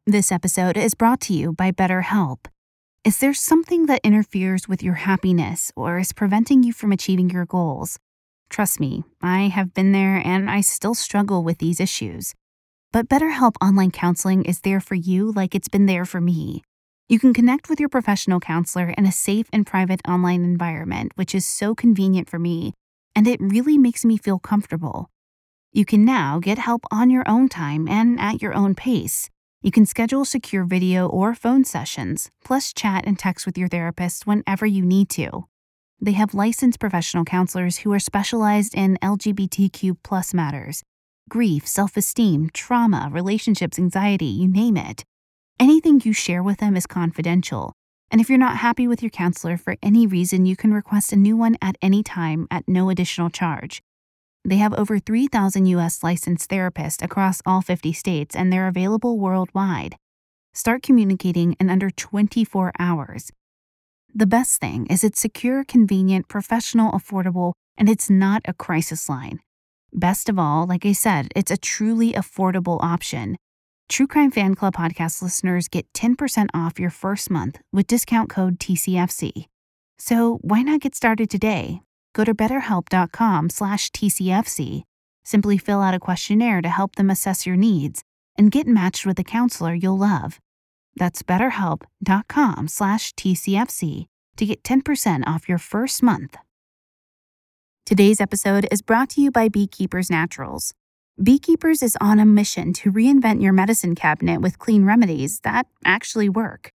This 0.05 0.31
episode 0.31 0.77
is 0.77 0.93
brought 0.93 1.19
to 1.21 1.33
you 1.33 1.51
by 1.51 1.71
BetterHelp. 1.71 2.45
Is 3.03 3.17
there 3.17 3.33
something 3.33 3.87
that 3.87 4.01
interferes 4.03 4.67
with 4.67 4.83
your 4.83 4.93
happiness 4.93 5.71
or 5.75 5.97
is 5.97 6.13
preventing 6.13 6.61
you 6.61 6.73
from 6.73 6.91
achieving 6.91 7.29
your 7.29 7.45
goals? 7.45 7.97
Trust 8.49 8.79
me, 8.79 9.03
I 9.21 9.47
have 9.47 9.73
been 9.73 9.93
there 9.93 10.21
and 10.23 10.49
I 10.49 10.61
still 10.61 10.93
struggle 10.93 11.43
with 11.43 11.57
these 11.57 11.79
issues. 11.79 12.35
But 12.93 13.09
BetterHelp 13.09 13.55
Online 13.61 13.91
Counseling 13.91 14.45
is 14.45 14.61
there 14.61 14.79
for 14.79 14.95
you 14.95 15.31
like 15.33 15.53
it's 15.53 15.67
been 15.67 15.87
there 15.87 16.05
for 16.05 16.21
me. 16.21 16.63
You 17.09 17.19
can 17.19 17.33
connect 17.33 17.69
with 17.69 17.81
your 17.81 17.89
professional 17.89 18.39
counselor 18.39 18.93
in 18.97 19.05
a 19.05 19.11
safe 19.11 19.47
and 19.51 19.67
private 19.67 20.01
online 20.07 20.45
environment, 20.45 21.11
which 21.15 21.35
is 21.35 21.45
so 21.45 21.75
convenient 21.75 22.29
for 22.29 22.39
me, 22.39 22.73
and 23.13 23.27
it 23.27 23.41
really 23.41 23.77
makes 23.77 24.05
me 24.05 24.17
feel 24.17 24.39
comfortable. 24.39 25.09
You 25.73 25.83
can 25.83 26.05
now 26.05 26.39
get 26.39 26.57
help 26.57 26.85
on 26.89 27.09
your 27.09 27.27
own 27.27 27.49
time 27.49 27.89
and 27.89 28.19
at 28.21 28.41
your 28.41 28.53
own 28.53 28.73
pace. 28.73 29.29
You 29.61 29.71
can 29.71 29.85
schedule 29.85 30.23
secure 30.23 30.63
video 30.63 31.07
or 31.07 31.35
phone 31.35 31.65
sessions, 31.65 32.31
plus 32.45 32.71
chat 32.73 33.03
and 33.05 33.19
text 33.19 33.45
with 33.45 33.57
your 33.57 33.67
therapist 33.67 34.25
whenever 34.25 34.65
you 34.65 34.85
need 34.85 35.09
to. 35.09 35.45
They 35.99 36.13
have 36.13 36.33
licensed 36.33 36.79
professional 36.79 37.25
counselors 37.25 37.79
who 37.79 37.91
are 37.91 37.99
specialized 37.99 38.73
in 38.75 38.97
LGBTQ 39.01 40.33
matters 40.33 40.83
grief, 41.29 41.67
self 41.67 41.97
esteem, 41.97 42.49
trauma, 42.53 43.09
relationships, 43.11 43.79
anxiety, 43.79 44.25
you 44.25 44.47
name 44.47 44.77
it. 44.77 45.03
Anything 45.59 46.01
you 46.03 46.13
share 46.13 46.43
with 46.43 46.59
them 46.59 46.75
is 46.75 46.85
confidential. 46.85 47.73
And 48.09 48.21
if 48.21 48.29
you're 48.29 48.37
not 48.37 48.57
happy 48.57 48.87
with 48.87 49.01
your 49.01 49.09
counselor 49.09 49.57
for 49.57 49.75
any 49.83 50.07
reason, 50.07 50.45
you 50.45 50.55
can 50.55 50.73
request 50.73 51.11
a 51.11 51.17
new 51.17 51.35
one 51.35 51.57
at 51.61 51.77
any 51.81 52.03
time 52.03 52.47
at 52.49 52.67
no 52.67 52.89
additional 52.89 53.29
charge. 53.29 53.81
They 54.45 54.57
have 54.57 54.73
over 54.73 54.97
3,000 54.97 55.65
U.S. 55.65 56.03
licensed 56.03 56.49
therapists 56.49 57.03
across 57.03 57.41
all 57.45 57.61
50 57.61 57.91
states, 57.91 58.35
and 58.35 58.51
they're 58.51 58.67
available 58.67 59.19
worldwide. 59.19 59.97
Start 60.53 60.83
communicating 60.83 61.57
in 61.59 61.69
under 61.69 61.89
24 61.89 62.71
hours. 62.79 63.31
The 64.15 64.25
best 64.25 64.61
thing 64.61 64.87
is 64.87 65.03
it's 65.03 65.19
secure, 65.19 65.65
convenient, 65.65 66.29
professional, 66.29 66.93
affordable, 66.93 67.53
and 67.77 67.89
it's 67.89 68.09
not 68.09 68.41
a 68.45 68.53
crisis 68.53 69.09
line. 69.09 69.39
Best 69.93 70.29
of 70.29 70.37
all, 70.37 70.65
like 70.65 70.85
I 70.85 70.91
said, 70.93 71.29
it's 71.35 71.51
a 71.51 71.57
truly 71.57 72.13
affordable 72.13 72.83
option. 72.83 73.37
True 73.89 74.07
Crime 74.07 74.31
Fan 74.31 74.55
Club 74.55 74.75
podcast 74.75 75.21
listeners 75.21 75.67
get 75.67 75.91
10% 75.93 76.47
off 76.53 76.79
your 76.79 76.89
first 76.89 77.29
month 77.31 77.59
with 77.71 77.87
discount 77.87 78.29
code 78.29 78.59
TCFC. 78.59 79.45
So 79.97 80.39
why 80.41 80.61
not 80.61 80.81
get 80.81 80.93
started 80.95 81.29
today? 81.29 81.81
Go 82.13 82.23
to 82.23 82.33
betterhelp.com 82.33 83.49
slash 83.49 83.89
TCFC. 83.91 84.83
Simply 85.23 85.57
fill 85.57 85.81
out 85.81 85.93
a 85.93 85.99
questionnaire 85.99 86.61
to 86.61 86.69
help 86.69 86.95
them 86.95 87.09
assess 87.09 87.45
your 87.45 87.55
needs 87.55 88.01
and 88.37 88.51
get 88.51 88.67
matched 88.67 89.05
with 89.05 89.19
a 89.19 89.23
counselor 89.23 89.73
you'll 89.73 89.97
love. 89.97 90.39
That's 90.95 91.23
betterhelp.com 91.23 92.67
slash 92.67 93.13
TCFC 93.13 94.05
to 94.37 94.45
get 94.45 94.63
10% 94.63 95.23
off 95.27 95.49
your 95.49 95.57
first 95.57 96.03
month. 96.03 96.37
Today's 97.87 98.19
episode 98.19 98.67
is 98.69 98.81
brought 98.81 99.09
to 99.11 99.21
you 99.21 99.31
by 99.31 99.47
Beekeepers 99.47 100.09
Naturals. 100.09 100.73
Beekeepers 101.23 101.81
is 101.81 101.95
on 102.01 102.19
a 102.19 102.25
mission 102.25 102.73
to 102.73 102.91
reinvent 102.91 103.41
your 103.41 103.53
medicine 103.53 103.95
cabinet 103.95 104.41
with 104.41 104.59
clean 104.59 104.83
remedies 104.83 105.39
that 105.45 105.67
actually 105.85 106.27
work. 106.27 106.73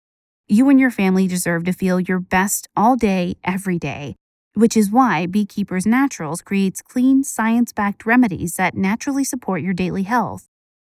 You 0.49 0.69
and 0.69 0.79
your 0.79 0.91
family 0.91 1.27
deserve 1.27 1.65
to 1.65 1.73
feel 1.73 1.99
your 1.99 2.21
best 2.21 2.69
all 2.77 2.95
day, 2.95 3.37
every 3.43 3.79
day 3.79 4.17
which 4.53 4.77
is 4.77 4.91
why 4.91 5.25
Beekeepers 5.25 5.87
Naturals 5.87 6.43
creates 6.43 6.83
clean, 6.83 7.25
science 7.25 7.73
backed 7.73 8.05
remedies 8.05 8.57
that 8.57 8.77
naturally 8.77 9.25
support 9.25 9.63
your 9.63 9.73
daily 9.73 10.03
health. 10.03 10.47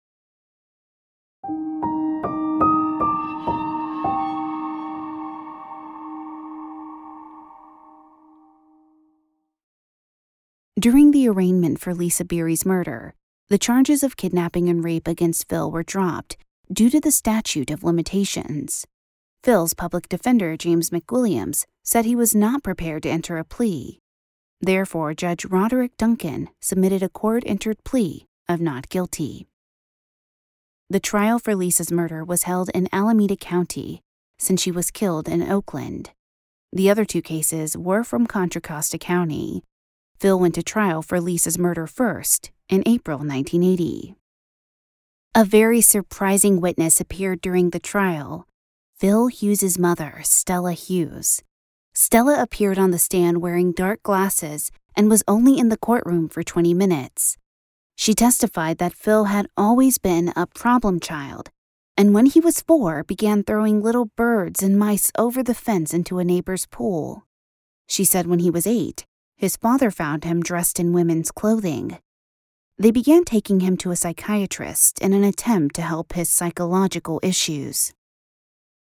During 10.79 11.09
the 11.09 11.27
arraignment 11.27 11.79
for 11.79 11.95
Lisa 11.95 12.23
Beery's 12.23 12.63
murder, 12.63 13.15
the 13.49 13.57
charges 13.57 14.03
of 14.03 14.15
kidnapping 14.15 14.69
and 14.69 14.83
rape 14.83 15.07
against 15.07 15.49
Phil 15.49 15.71
were 15.71 15.81
dropped 15.81 16.37
due 16.71 16.91
to 16.91 16.99
the 16.99 17.11
statute 17.11 17.71
of 17.71 17.83
limitations. 17.83 18.85
Phil's 19.43 19.73
public 19.73 20.07
defender, 20.07 20.55
James 20.55 20.91
McWilliams, 20.91 21.65
said 21.83 22.05
he 22.05 22.15
was 22.15 22.35
not 22.35 22.63
prepared 22.63 23.01
to 23.03 23.09
enter 23.09 23.39
a 23.39 23.43
plea. 23.43 23.97
Therefore, 24.61 25.15
Judge 25.15 25.45
Roderick 25.45 25.97
Duncan 25.97 26.49
submitted 26.61 27.01
a 27.01 27.09
court 27.09 27.41
entered 27.47 27.83
plea 27.83 28.27
of 28.47 28.61
not 28.61 28.87
guilty. 28.89 29.47
The 30.91 30.99
trial 30.99 31.39
for 31.39 31.55
Lisa's 31.55 31.91
murder 31.91 32.23
was 32.23 32.43
held 32.43 32.69
in 32.75 32.87
Alameda 32.91 33.35
County 33.35 34.01
since 34.37 34.61
she 34.61 34.71
was 34.71 34.91
killed 34.91 35.27
in 35.27 35.41
Oakland. 35.41 36.11
The 36.71 36.91
other 36.91 37.03
two 37.03 37.23
cases 37.23 37.75
were 37.75 38.03
from 38.03 38.27
Contra 38.27 38.61
Costa 38.61 38.99
County. 38.99 39.63
Phil 40.19 40.39
went 40.39 40.56
to 40.56 40.63
trial 40.63 41.03
for 41.03 41.21
Lisa's 41.21 41.60
murder 41.60 41.86
first 41.86 42.51
in 42.69 42.82
April 42.88 43.19
1980. 43.19 44.15
A 45.36 45.45
very 45.45 45.80
surprising 45.80 46.60
witness 46.60 46.99
appeared 46.99 47.39
during 47.39 47.69
the 47.69 47.80
trial 47.80 48.47
Phil 48.97 49.27
Hughes's 49.27 49.77
mother, 49.77 50.21
Stella 50.23 50.73
Hughes. 50.73 51.43
Stella 51.93 52.41
appeared 52.41 52.80
on 52.80 52.89
the 52.89 52.97
stand 52.97 53.41
wearing 53.41 53.71
dark 53.71 54.01
glasses 54.01 54.71
and 54.95 55.08
was 55.08 55.23
only 55.27 55.60
in 55.60 55.69
the 55.69 55.77
courtroom 55.77 56.30
for 56.30 56.41
20 56.41 56.73
minutes. 56.73 57.38
She 57.95 58.15
testified 58.15 58.80
that 58.80 58.93
Phil 58.93 59.25
had 59.25 59.47
always 59.56 59.99
been 59.99 60.34
a 60.36 60.47
problem 60.47 60.99
child, 60.99 61.51
and 61.95 62.15
when 62.15 62.25
he 62.25 62.39
was 62.39 62.62
four, 62.62 63.03
began 63.03 63.43
throwing 63.43 63.84
little 63.84 64.06
birds 64.15 64.63
and 64.63 64.80
mice 64.80 65.12
over 65.15 65.43
the 65.43 65.53
fence 65.53 65.93
into 65.93 66.17
a 66.17 66.23
neighbor's 66.23 66.65
pool. 66.65 67.27
She 67.88 68.03
said 68.03 68.25
when 68.25 68.39
he 68.39 68.49
was 68.49 68.65
eight, 68.65 69.06
his 69.38 69.56
father 69.56 69.91
found 69.91 70.23
him 70.23 70.41
dressed 70.41 70.80
in 70.80 70.93
women's 70.93 71.32
clothing. 71.32 72.00
They 72.80 72.91
began 72.91 73.23
taking 73.23 73.60
him 73.60 73.78
to 73.78 73.91
a 73.91 73.95
psychiatrist 73.95 75.00
in 75.00 75.13
an 75.13 75.23
attempt 75.23 75.76
to 75.76 75.82
help 75.84 76.13
his 76.13 76.30
psychological 76.30 77.19
issues. 77.23 77.93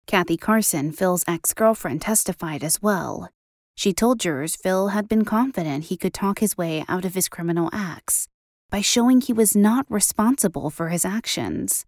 Kathy 0.08 0.38
Carson, 0.38 0.92
Phil's 0.92 1.24
ex 1.28 1.54
girlfriend, 1.54 2.02
testified 2.02 2.64
as 2.64 2.82
well. 2.82 3.30
She 3.76 3.94
told 3.94 4.20
jurors 4.20 4.56
Phil 4.56 4.90
had 4.90 5.08
been 5.08 5.24
confident 5.24 5.86
he 5.86 5.98
could 5.98 6.14
talk 6.14 6.40
his 6.40 6.58
way 6.58 6.84
out 6.88 7.06
of 7.06 7.16
his 7.16 7.30
criminal 7.30 7.70
acts 7.72 8.28
by 8.70 8.82
showing 8.82 9.22
he 9.22 9.34
was 9.34 9.56
not 9.56 9.86
responsible 9.90 10.70
for 10.70 10.90
his 10.90 11.06
actions. 11.06 11.86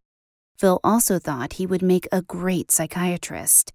Phil 0.58 0.80
also 0.84 1.20
thought 1.20 1.54
he 1.54 1.66
would 1.66 1.82
make 1.82 2.08
a 2.12 2.22
great 2.22 2.72
psychiatrist. 2.72 3.74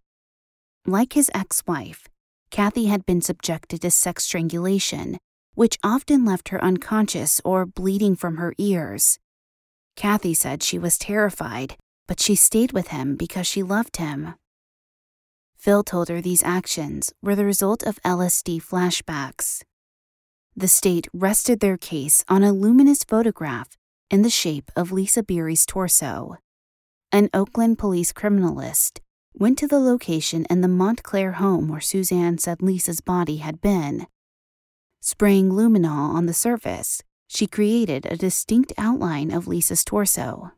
Like 0.86 1.14
his 1.14 1.30
ex 1.34 1.62
wife, 1.66 2.08
Kathy 2.50 2.86
had 2.86 3.04
been 3.06 3.20
subjected 3.20 3.82
to 3.82 3.90
sex 3.90 4.24
strangulation, 4.24 5.18
which 5.54 5.78
often 5.82 6.24
left 6.24 6.48
her 6.50 6.62
unconscious 6.62 7.40
or 7.44 7.66
bleeding 7.66 8.16
from 8.16 8.36
her 8.36 8.54
ears. 8.58 9.18
Kathy 9.96 10.34
said 10.34 10.62
she 10.62 10.78
was 10.78 10.98
terrified, 10.98 11.76
but 12.06 12.20
she 12.20 12.34
stayed 12.34 12.72
with 12.72 12.88
him 12.88 13.16
because 13.16 13.46
she 13.46 13.62
loved 13.62 13.96
him. 13.96 14.34
Phil 15.56 15.82
told 15.82 16.08
her 16.08 16.20
these 16.20 16.42
actions 16.42 17.12
were 17.22 17.34
the 17.34 17.44
result 17.44 17.82
of 17.82 18.02
LSD 18.02 18.62
flashbacks 18.62 19.62
the 20.58 20.68
state 20.68 21.06
rested 21.12 21.60
their 21.60 21.76
case 21.76 22.24
on 22.28 22.42
a 22.42 22.50
luminol 22.50 22.96
photograph 23.06 23.76
in 24.10 24.22
the 24.22 24.30
shape 24.30 24.70
of 24.74 24.90
Lisa 24.90 25.22
Beery's 25.22 25.66
torso. 25.66 26.38
An 27.12 27.28
Oakland 27.34 27.78
police 27.78 28.10
criminalist 28.10 29.00
went 29.38 29.58
to 29.58 29.68
the 29.68 29.78
location 29.78 30.46
in 30.48 30.62
the 30.62 30.68
Montclair 30.68 31.32
home 31.32 31.68
where 31.68 31.80
Suzanne 31.80 32.38
said 32.38 32.62
Lisa's 32.62 33.00
body 33.00 33.36
had 33.36 33.60
been. 33.60 34.06
Spraying 35.00 35.50
luminol 35.50 36.14
on 36.14 36.26
the 36.26 36.32
surface, 36.32 37.02
she 37.28 37.46
created 37.46 38.06
a 38.06 38.16
distinct 38.16 38.72
outline 38.78 39.30
of 39.30 39.46
Lisa's 39.46 39.84
torso. 39.84 40.52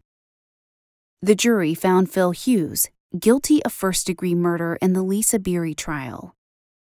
The 1.20 1.34
jury 1.34 1.74
found 1.74 2.10
Phil 2.10 2.30
Hughes 2.30 2.88
guilty 3.18 3.62
of 3.64 3.72
first 3.72 4.06
degree 4.06 4.34
murder 4.34 4.78
in 4.80 4.92
the 4.92 5.02
Lisa 5.02 5.38
Beery 5.38 5.74
trial. 5.74 6.36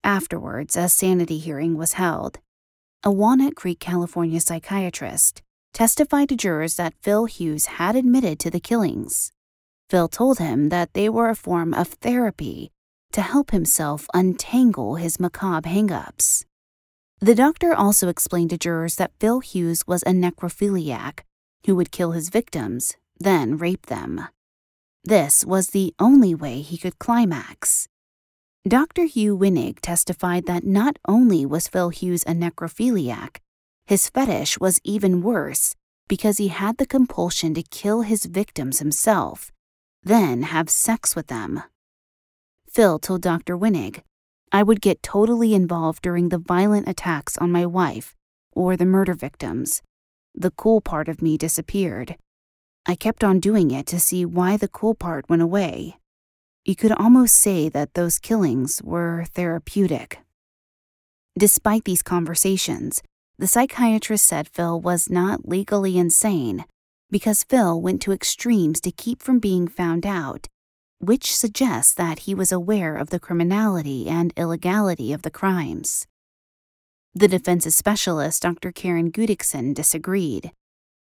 Afterwards, 0.04 0.76
a 0.76 0.88
sanity 0.88 1.38
hearing 1.38 1.76
was 1.76 1.94
held, 1.94 2.40
a 3.02 3.10
Walnut 3.10 3.54
Creek, 3.54 3.80
California 3.80 4.40
psychiatrist, 4.40 5.40
testified 5.72 6.28
to 6.28 6.36
jurors 6.36 6.76
that 6.76 6.94
Phil 7.00 7.24
Hughes 7.24 7.66
had 7.66 7.96
admitted 7.96 8.38
to 8.40 8.50
the 8.50 8.60
killings. 8.60 9.32
Phil 9.90 10.07
told 10.07 10.38
him 10.38 10.68
that 10.68 10.94
they 10.94 11.09
were 11.09 11.29
a 11.29 11.35
form 11.35 11.74
of 11.74 11.88
therapy 11.88 12.70
to 13.12 13.22
help 13.22 13.50
himself 13.50 14.07
untangle 14.14 14.94
his 14.94 15.18
macabre 15.18 15.68
hangups. 15.68 16.44
The 17.20 17.35
doctor 17.35 17.74
also 17.74 18.09
explained 18.09 18.50
to 18.50 18.59
jurors 18.59 18.96
that 18.96 19.16
Phil 19.18 19.40
Hughes 19.40 19.85
was 19.88 20.03
a 20.05 20.12
necrophiliac 20.12 21.24
who 21.66 21.74
would 21.74 21.90
kill 21.90 22.12
his 22.12 22.31
victims, 22.31 22.96
then 23.18 23.59
rape 23.59 23.87
them. 23.87 24.29
This 25.03 25.44
was 25.44 25.70
the 25.70 25.92
only 25.98 26.35
way 26.37 26.61
he 26.61 26.79
could 26.79 26.98
climax. 27.00 27.88
Dr. 28.66 29.05
Hugh 29.05 29.37
Winnig 29.37 29.81
testified 29.81 30.46
that 30.46 30.64
not 30.64 30.98
only 31.09 31.44
was 31.44 31.66
Phil 31.66 31.88
Hughes 31.88 32.22
a 32.24 32.33
necrophiliac, 32.33 33.38
his 33.87 34.09
fetish 34.09 34.61
was 34.61 34.81
even 34.85 35.20
worse 35.20 35.74
because 36.09 36.38
he 36.38 36.48
had 36.48 36.76
the 36.76 36.87
compulsion 36.87 37.55
to 37.55 37.62
kill 37.62 38.03
his 38.03 38.26
victims 38.26 38.79
himself, 38.79 39.50
then 40.02 40.42
have 40.42 40.70
sex 40.70 41.14
with 41.14 41.26
them. 41.26 41.62
Phil 42.68 42.98
told 42.98 43.22
Dr. 43.22 43.56
Winnig, 43.56 44.02
I 44.52 44.62
would 44.62 44.80
get 44.80 45.02
totally 45.02 45.54
involved 45.54 46.02
during 46.02 46.28
the 46.28 46.38
violent 46.38 46.88
attacks 46.88 47.36
on 47.38 47.52
my 47.52 47.66
wife 47.66 48.16
or 48.52 48.76
the 48.76 48.86
murder 48.86 49.14
victims. 49.14 49.82
The 50.34 50.50
cool 50.50 50.80
part 50.80 51.08
of 51.08 51.22
me 51.22 51.36
disappeared. 51.36 52.16
I 52.86 52.94
kept 52.94 53.22
on 53.22 53.40
doing 53.40 53.70
it 53.70 53.86
to 53.86 54.00
see 54.00 54.24
why 54.24 54.56
the 54.56 54.68
cool 54.68 54.94
part 54.94 55.28
went 55.28 55.42
away. 55.42 55.98
You 56.64 56.76
could 56.76 56.92
almost 56.92 57.36
say 57.36 57.68
that 57.68 57.94
those 57.94 58.18
killings 58.18 58.82
were 58.82 59.24
therapeutic. 59.34 60.18
Despite 61.38 61.84
these 61.84 62.02
conversations, 62.02 63.02
the 63.38 63.46
psychiatrist 63.46 64.24
said 64.24 64.48
Phil 64.48 64.80
was 64.80 65.08
not 65.08 65.48
legally 65.48 65.96
insane 65.96 66.64
because 67.10 67.44
Phil 67.44 67.80
went 67.80 68.00
to 68.02 68.12
extremes 68.12 68.80
to 68.82 68.92
keep 68.92 69.22
from 69.22 69.38
being 69.38 69.66
found 69.66 70.06
out, 70.06 70.46
which 70.98 71.34
suggests 71.34 71.94
that 71.94 72.20
he 72.20 72.34
was 72.34 72.52
aware 72.52 72.96
of 72.96 73.10
the 73.10 73.20
criminality 73.20 74.08
and 74.08 74.32
illegality 74.36 75.12
of 75.12 75.22
the 75.22 75.30
crimes. 75.30 76.06
The 77.14 77.28
defense's 77.28 77.74
specialist, 77.74 78.42
Dr. 78.42 78.70
Karen 78.70 79.10
Gudikson, 79.10 79.74
disagreed. 79.74 80.52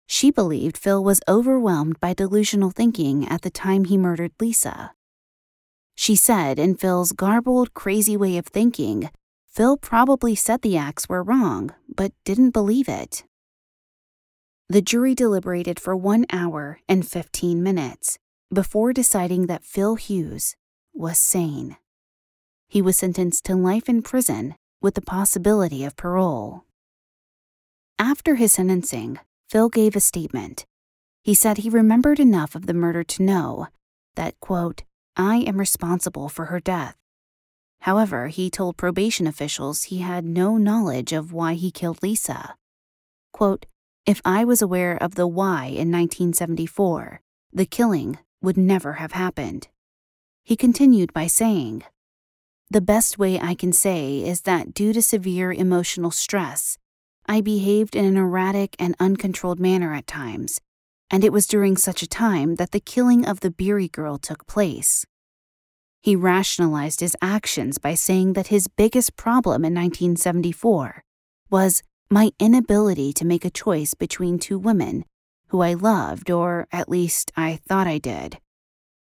She 0.08 0.32
believed 0.32 0.78
Phil 0.78 1.04
was 1.04 1.20
overwhelmed 1.28 2.00
by 2.00 2.14
delusional 2.14 2.72
thinking 2.72 3.28
at 3.28 3.42
the 3.42 3.50
time 3.50 3.84
he 3.86 3.98
murdered 3.98 4.32
Lisa. 4.40 4.94
She 5.96 6.16
said, 6.16 6.60
in 6.60 6.76
Phil's 6.76 7.12
garbled, 7.12 7.74
crazy 7.74 8.16
way 8.16 8.38
of 8.38 8.48
thinking, 8.48 9.10
Phil 9.50 9.76
probably 9.76 10.36
said 10.36 10.62
the 10.62 10.78
acts 10.78 11.10
were 11.10 11.24
wrong, 11.24 11.72
but 11.94 12.14
didn't 12.24 12.52
believe 12.52 12.88
it. 12.88 13.24
The 14.70 14.82
jury 14.82 15.16
deliberated 15.16 15.80
for 15.80 15.96
one 15.96 16.26
hour 16.30 16.82
and 16.90 17.08
15 17.08 17.64
minutes 17.64 18.20
before 18.54 18.92
deciding 18.92 19.46
that 19.46 19.64
Phil 19.64 19.96
Hughes 19.96 20.58
was 20.94 21.18
sane. 21.18 21.78
He 22.68 22.82
was 22.82 22.98
sentenced 22.98 23.46
to 23.46 23.56
life 23.56 23.88
in 23.88 24.02
prison 24.02 24.56
with 24.82 24.96
the 24.96 25.02
possibility 25.02 25.86
of 25.86 25.96
parole. 25.96 26.66
After 27.98 28.36
his 28.36 28.52
sentencing, 28.52 29.20
Phil 29.50 29.70
gave 29.70 29.96
a 29.96 30.02
statement. 30.02 30.66
He 31.24 31.34
said 31.34 31.60
he 31.60 31.70
remembered 31.70 32.20
enough 32.20 32.54
of 32.54 32.66
the 32.66 32.74
murder 32.74 33.06
to 33.06 33.24
know 33.24 33.68
that, 34.18 34.38
quote, 34.42 34.84
I 35.16 35.38
am 35.38 35.60
responsible 35.60 36.28
for 36.28 36.46
her 36.46 36.60
death. 36.60 36.98
However, 37.82 38.28
he 38.28 38.50
told 38.50 38.76
probation 38.76 39.28
officials 39.28 39.84
he 39.84 40.00
had 40.00 40.26
no 40.26 40.58
knowledge 40.58 41.14
of 41.14 41.32
why 41.32 41.54
he 41.54 41.72
killed 41.72 42.04
Lisa. 42.04 42.56
Quote, 43.32 43.66
if 44.08 44.22
I 44.24 44.46
was 44.46 44.62
aware 44.62 44.96
of 44.96 45.16
the 45.16 45.28
why 45.28 45.66
in 45.66 45.92
1974, 45.92 47.20
the 47.52 47.66
killing 47.66 48.18
would 48.42 48.56
never 48.56 48.94
have 48.94 49.12
happened. 49.12 49.68
He 50.46 50.56
continued 50.56 51.12
by 51.12 51.28
saying, 51.28 51.84
The 52.70 52.80
best 52.80 53.20
way 53.20 53.38
I 53.38 53.54
can 53.54 53.74
say 53.74 54.20
is 54.20 54.44
that 54.44 54.74
due 54.74 54.94
to 54.94 55.02
severe 55.02 55.52
emotional 55.52 56.10
stress, 56.10 56.78
I 57.26 57.42
behaved 57.42 57.98
in 57.98 58.06
an 58.06 58.16
erratic 58.16 58.78
and 58.80 58.96
uncontrolled 58.98 59.60
manner 59.60 59.94
at 59.94 60.08
times, 60.08 60.62
and 61.12 61.26
it 61.26 61.34
was 61.34 61.46
during 61.46 61.76
such 61.76 62.02
a 62.02 62.08
time 62.08 62.56
that 62.56 62.72
the 62.72 62.80
killing 62.80 63.26
of 63.26 63.42
the 63.42 63.52
Beery 63.52 63.90
girl 63.90 64.18
took 64.18 64.48
place. 64.48 65.06
He 66.02 66.16
rationalized 66.16 67.02
his 67.02 67.18
actions 67.22 67.78
by 67.78 67.96
saying 67.96 68.34
that 68.34 68.48
his 68.48 68.70
biggest 68.70 69.18
problem 69.18 69.66
in 69.66 69.74
1974 69.74 71.04
was 71.50 71.84
my 72.10 72.32
inability 72.40 73.14
to 73.14 73.26
make 73.26 73.46
a 73.46 73.50
choice 73.50 73.94
between 73.94 74.40
two 74.40 74.58
women 74.58 75.06
who 75.50 75.62
I 75.62 75.74
loved, 75.74 76.30
or 76.30 76.68
at 76.72 76.90
least 76.90 77.32
I 77.36 77.60
thought 77.68 77.88
I 77.88 77.98
did. 77.98 78.40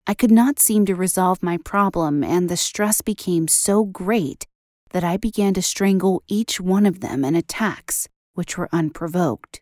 I 0.05 0.13
could 0.13 0.31
not 0.31 0.59
seem 0.59 0.85
to 0.85 0.95
resolve 0.95 1.41
my 1.41 1.57
problem, 1.57 2.23
and 2.23 2.49
the 2.49 2.57
stress 2.57 3.01
became 3.01 3.47
so 3.47 3.85
great 3.85 4.45
that 4.91 5.03
I 5.03 5.17
began 5.17 5.53
to 5.55 5.61
strangle 5.61 6.21
each 6.27 6.59
one 6.59 6.85
of 6.85 6.99
them 6.99 7.23
in 7.23 7.35
attacks 7.35 8.07
which 8.33 8.57
were 8.57 8.69
unprovoked. 8.71 9.61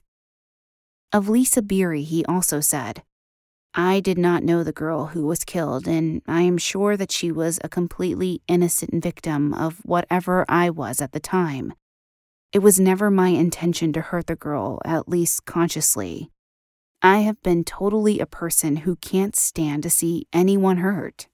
Of 1.14 1.30
Lisa 1.30 1.62
Beery, 1.62 2.04
he 2.04 2.26
also 2.26 2.60
said, 2.60 3.04
I 3.74 4.00
did 4.00 4.18
not 4.18 4.44
know 4.44 4.64
the 4.64 4.74
girl 4.74 5.08
who 5.08 5.26
was 5.26 5.46
killed, 5.46 5.88
and 5.88 6.22
I 6.28 6.42
am 6.42 6.58
sure 6.58 6.98
that 6.98 7.12
she 7.12 7.32
was 7.32 7.60
a 7.64 7.70
completely 7.70 8.42
innocent 8.48 9.02
victim 9.02 9.54
of 9.54 9.80
whatever 9.84 10.46
I 10.50 10.70
was 10.70 11.02
at 11.02 11.12
the 11.12 11.20
time. 11.20 11.74
It 12.54 12.60
was 12.60 12.80
never 12.80 13.10
my 13.10 13.30
intention 13.30 13.94
to 13.94 14.02
hurt 14.02 14.28
the 14.28 14.36
girl, 14.36 14.82
at 14.84 15.08
least 15.08 15.46
consciously. 15.46 16.32
I 17.02 17.20
have 17.20 17.42
been 17.42 17.64
totally 17.64 18.20
a 18.20 18.26
person 18.26 18.78
who 18.78 18.98
can't 18.98 19.36
stand 19.38 19.84
to 19.84 19.90
see 19.90 20.28
anyone 20.34 20.78
hurt. 20.78 21.30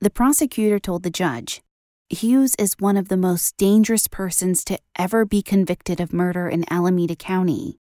The 0.00 0.08
prosecutor 0.10 0.78
told 0.78 1.02
the 1.02 1.10
judge 1.10 1.62
Hughes 2.08 2.54
is 2.58 2.76
one 2.78 2.96
of 2.96 3.08
the 3.08 3.16
most 3.18 3.56
dangerous 3.56 4.08
persons 4.08 4.64
to 4.64 4.78
ever 4.98 5.26
be 5.26 5.42
convicted 5.42 6.00
of 6.00 6.12
murder 6.12 6.48
in 6.48 6.64
Alameda 6.72 7.16
County. 7.16 7.78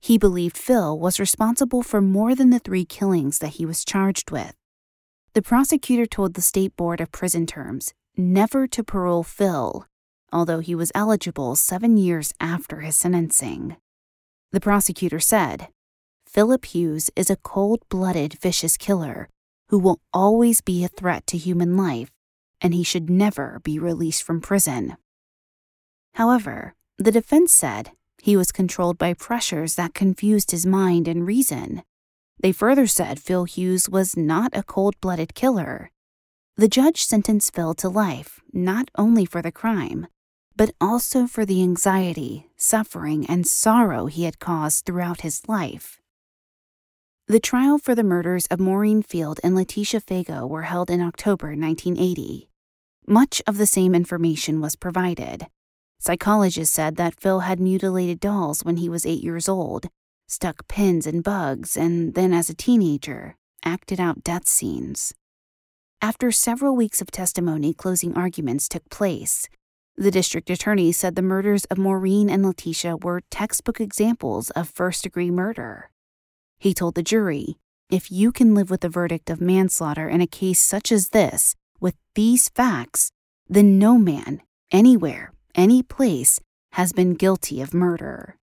He 0.00 0.16
believed 0.16 0.56
Phil 0.56 0.98
was 0.98 1.20
responsible 1.20 1.82
for 1.82 2.00
more 2.00 2.34
than 2.34 2.50
the 2.50 2.58
three 2.58 2.84
killings 2.84 3.38
that 3.40 3.54
he 3.54 3.66
was 3.66 3.84
charged 3.84 4.30
with. 4.30 4.54
The 5.34 5.42
prosecutor 5.42 6.06
told 6.06 6.34
the 6.34 6.40
State 6.40 6.76
Board 6.76 7.00
of 7.00 7.12
Prison 7.12 7.46
Terms 7.46 7.92
never 8.16 8.66
to 8.68 8.84
parole 8.84 9.22
Phil, 9.22 9.86
although 10.32 10.60
he 10.60 10.74
was 10.74 10.92
eligible 10.94 11.56
seven 11.56 11.96
years 11.96 12.32
after 12.40 12.80
his 12.80 12.96
sentencing. 12.96 13.76
The 14.52 14.60
prosecutor 14.60 15.20
said, 15.20 15.68
Philip 16.26 16.64
Hughes 16.66 17.10
is 17.16 17.30
a 17.30 17.36
cold 17.36 17.80
blooded, 17.88 18.34
vicious 18.40 18.76
killer 18.76 19.28
who 19.70 19.78
will 19.78 20.00
always 20.12 20.60
be 20.60 20.84
a 20.84 20.88
threat 20.88 21.26
to 21.28 21.38
human 21.38 21.76
life, 21.76 22.10
and 22.60 22.74
he 22.74 22.82
should 22.82 23.08
never 23.08 23.60
be 23.62 23.78
released 23.78 24.22
from 24.22 24.40
prison. 24.40 24.96
However, 26.14 26.74
the 26.98 27.12
defense 27.12 27.52
said 27.52 27.92
he 28.20 28.36
was 28.36 28.52
controlled 28.52 28.98
by 28.98 29.14
pressures 29.14 29.76
that 29.76 29.94
confused 29.94 30.50
his 30.50 30.66
mind 30.66 31.06
and 31.06 31.26
reason. 31.26 31.82
They 32.42 32.52
further 32.52 32.86
said 32.86 33.20
Phil 33.20 33.44
Hughes 33.44 33.88
was 33.88 34.16
not 34.16 34.50
a 34.56 34.62
cold 34.62 35.00
blooded 35.00 35.34
killer. 35.34 35.90
The 36.56 36.68
judge 36.68 37.04
sentenced 37.04 37.54
Phil 37.54 37.74
to 37.74 37.88
life 37.88 38.40
not 38.52 38.90
only 38.98 39.24
for 39.24 39.40
the 39.40 39.52
crime, 39.52 40.08
but 40.56 40.74
also 40.80 41.26
for 41.26 41.44
the 41.44 41.62
anxiety, 41.62 42.46
suffering, 42.56 43.26
and 43.26 43.46
sorrow 43.46 44.06
he 44.06 44.24
had 44.24 44.38
caused 44.38 44.84
throughout 44.84 45.22
his 45.22 45.48
life. 45.48 46.00
The 47.26 47.40
trial 47.40 47.78
for 47.78 47.94
the 47.94 48.02
murders 48.02 48.46
of 48.46 48.58
Maureen 48.58 49.02
Field 49.02 49.38
and 49.44 49.54
Letitia 49.54 50.00
Fago 50.00 50.48
were 50.48 50.62
held 50.62 50.90
in 50.90 51.00
October 51.00 51.48
1980. 51.48 52.50
Much 53.06 53.40
of 53.46 53.56
the 53.56 53.66
same 53.66 53.94
information 53.94 54.60
was 54.60 54.74
provided. 54.76 55.46
Psychologists 56.00 56.74
said 56.74 56.96
that 56.96 57.20
Phil 57.20 57.40
had 57.40 57.60
mutilated 57.60 58.20
dolls 58.20 58.64
when 58.64 58.78
he 58.78 58.88
was 58.88 59.06
eight 59.06 59.22
years 59.22 59.48
old, 59.48 59.88
stuck 60.26 60.66
pins 60.66 61.06
in 61.06 61.20
bugs, 61.20 61.76
and 61.76 62.14
then 62.14 62.32
as 62.32 62.50
a 62.50 62.54
teenager, 62.54 63.36
acted 63.64 64.00
out 64.00 64.24
death 64.24 64.48
scenes. 64.48 65.14
After 66.02 66.32
several 66.32 66.74
weeks 66.74 67.00
of 67.00 67.10
testimony, 67.10 67.74
closing 67.74 68.16
arguments 68.16 68.68
took 68.68 68.88
place. 68.90 69.48
The 70.00 70.10
district 70.10 70.48
attorney 70.48 70.92
said 70.92 71.14
the 71.14 71.20
murders 71.20 71.66
of 71.66 71.76
Maureen 71.76 72.30
and 72.30 72.42
Letitia 72.42 72.96
were 72.96 73.20
textbook 73.30 73.82
examples 73.82 74.48
of 74.52 74.66
first 74.66 75.02
degree 75.02 75.30
murder. 75.30 75.90
He 76.58 76.72
told 76.72 76.94
the 76.94 77.02
jury 77.02 77.58
if 77.90 78.10
you 78.10 78.32
can 78.32 78.54
live 78.54 78.70
with 78.70 78.80
the 78.80 78.88
verdict 78.88 79.28
of 79.28 79.42
manslaughter 79.42 80.08
in 80.08 80.22
a 80.22 80.26
case 80.26 80.58
such 80.58 80.90
as 80.90 81.10
this, 81.10 81.54
with 81.80 81.96
these 82.14 82.48
facts, 82.48 83.12
then 83.46 83.78
no 83.78 83.98
man, 83.98 84.40
anywhere, 84.72 85.34
any 85.54 85.82
place, 85.82 86.40
has 86.72 86.94
been 86.94 87.12
guilty 87.12 87.60
of 87.60 87.74
murder. 87.74 88.38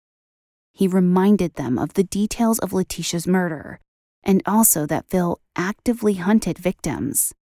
He 0.72 0.88
reminded 0.88 1.56
them 1.56 1.78
of 1.78 1.92
the 1.92 2.04
details 2.04 2.60
of 2.60 2.72
Letitia's 2.72 3.26
murder 3.26 3.78
and 4.22 4.42
also 4.46 4.86
that 4.86 5.10
Phil 5.10 5.38
actively 5.54 6.14
hunted 6.14 6.56
victims. 6.56 7.34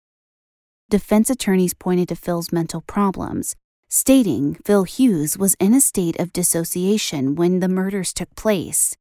Defense 0.89 1.29
attorneys 1.29 1.75
pointed 1.75 2.07
to 2.07 2.15
Phil's 2.15 2.51
mental 2.51 2.81
problems 2.81 3.55
stating 3.89 4.53
Phil 4.65 4.83
Hughes 4.83 5.35
was 5.35 5.55
in 5.59 5.73
a 5.73 5.81
state 5.81 6.19
of 6.19 6.31
dissociation 6.31 7.33
when 7.33 7.59
the 7.59 7.67
murders 7.67 8.13
took 8.13 8.33
place. 8.35 8.95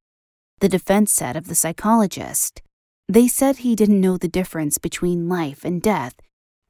The 0.61 0.69
defense 0.69 1.13
said 1.13 1.37
of 1.37 1.47
the 1.47 1.55
psychologist, 1.55 2.63
they 3.07 3.29
said 3.29 3.59
he 3.59 3.77
didn't 3.77 4.01
know 4.01 4.17
the 4.17 4.29
difference 4.29 4.79
between 4.79 5.29
life 5.29 5.63
and 5.63 5.83
death, 5.83 6.15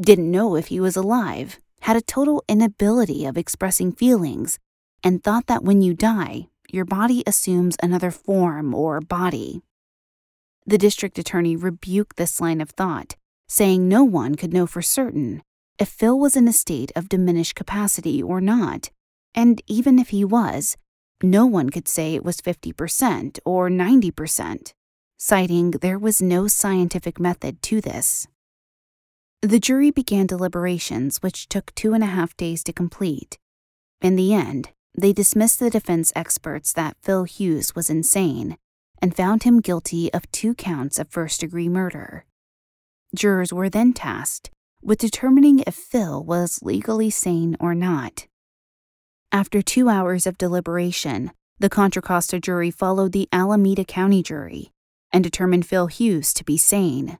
didn't 0.00 0.30
know 0.30 0.56
if 0.56 0.66
he 0.66 0.80
was 0.80 0.96
alive, 0.96 1.60
had 1.82 1.96
a 1.96 2.00
total 2.00 2.42
inability 2.48 3.24
of 3.24 3.38
expressing 3.38 3.92
feelings, 3.92 4.58
and 5.04 5.22
thought 5.22 5.46
that 5.46 5.62
when 5.62 5.80
you 5.80 5.94
die, 5.94 6.48
your 6.70 6.84
body 6.84 7.22
assumes 7.24 7.76
another 7.82 8.10
form 8.10 8.74
or 8.74 9.00
body. 9.00 9.62
The 10.66 10.78
district 10.78 11.18
attorney 11.18 11.56
rebuked 11.56 12.16
this 12.16 12.40
line 12.40 12.60
of 12.60 12.70
thought, 12.70 13.14
saying 13.48 13.88
no 13.88 14.02
one 14.02 14.34
could 14.34 14.52
know 14.52 14.66
for 14.66 14.82
certain 14.82 15.42
if 15.78 15.88
Phil 15.88 16.18
was 16.18 16.36
in 16.36 16.48
a 16.48 16.52
state 16.52 16.90
of 16.96 17.08
diminished 17.08 17.54
capacity 17.54 18.20
or 18.20 18.40
not, 18.40 18.90
and 19.34 19.62
even 19.68 19.98
if 19.98 20.08
he 20.08 20.24
was, 20.24 20.76
no 21.22 21.46
one 21.46 21.70
could 21.70 21.86
say 21.86 22.14
it 22.14 22.24
was 22.24 22.40
50% 22.40 23.38
or 23.44 23.70
90%, 23.70 24.72
citing 25.16 25.70
there 25.70 25.98
was 25.98 26.20
no 26.20 26.48
scientific 26.48 27.20
method 27.20 27.62
to 27.62 27.80
this. 27.80 28.26
The 29.40 29.60
jury 29.60 29.92
began 29.92 30.26
deliberations, 30.26 31.18
which 31.18 31.48
took 31.48 31.72
two 31.76 31.94
and 31.94 32.02
a 32.02 32.08
half 32.08 32.36
days 32.36 32.64
to 32.64 32.72
complete. 32.72 33.38
In 34.00 34.16
the 34.16 34.34
end, 34.34 34.70
they 34.96 35.12
dismissed 35.12 35.60
the 35.60 35.70
defense 35.70 36.12
experts 36.16 36.72
that 36.72 36.96
Phil 37.02 37.22
Hughes 37.22 37.76
was 37.76 37.88
insane 37.88 38.56
and 39.00 39.14
found 39.14 39.44
him 39.44 39.60
guilty 39.60 40.12
of 40.12 40.28
two 40.32 40.54
counts 40.54 40.98
of 40.98 41.08
first 41.08 41.38
degree 41.40 41.68
murder. 41.68 42.24
Jurors 43.14 43.52
were 43.52 43.68
then 43.68 43.92
tasked 43.92 44.50
with 44.82 44.98
determining 44.98 45.60
if 45.60 45.74
Phil 45.74 46.22
was 46.22 46.60
legally 46.62 47.10
sane 47.10 47.56
or 47.60 47.74
not. 47.74 48.26
After 49.32 49.60
two 49.60 49.88
hours 49.88 50.26
of 50.26 50.38
deliberation, 50.38 51.32
the 51.58 51.68
Contra 51.68 52.00
Costa 52.00 52.38
jury 52.38 52.70
followed 52.70 53.12
the 53.12 53.28
Alameda 53.32 53.84
County 53.84 54.22
jury 54.22 54.72
and 55.12 55.24
determined 55.24 55.66
Phil 55.66 55.86
Hughes 55.86 56.32
to 56.34 56.44
be 56.44 56.56
sane. 56.56 57.18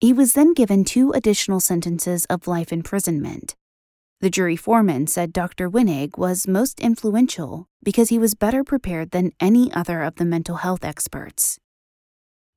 He 0.00 0.12
was 0.12 0.32
then 0.32 0.54
given 0.54 0.84
two 0.84 1.12
additional 1.12 1.60
sentences 1.60 2.24
of 2.26 2.46
life 2.46 2.72
imprisonment. 2.72 3.56
The 4.20 4.30
jury 4.30 4.56
foreman 4.56 5.06
said 5.06 5.32
Dr. 5.32 5.68
Winnig 5.68 6.16
was 6.16 6.48
most 6.48 6.80
influential 6.80 7.68
because 7.84 8.08
he 8.08 8.18
was 8.18 8.34
better 8.34 8.64
prepared 8.64 9.10
than 9.10 9.32
any 9.38 9.72
other 9.72 10.02
of 10.02 10.16
the 10.16 10.24
mental 10.24 10.56
health 10.56 10.84
experts. 10.84 11.58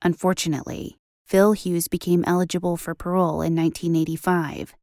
Unfortunately, 0.02 0.98
Phil 1.32 1.54
Hughes 1.54 1.88
became 1.88 2.26
eligible 2.28 2.76
for 2.76 2.94
parole 2.94 3.42
in 3.42 3.56
1985. 3.56 4.76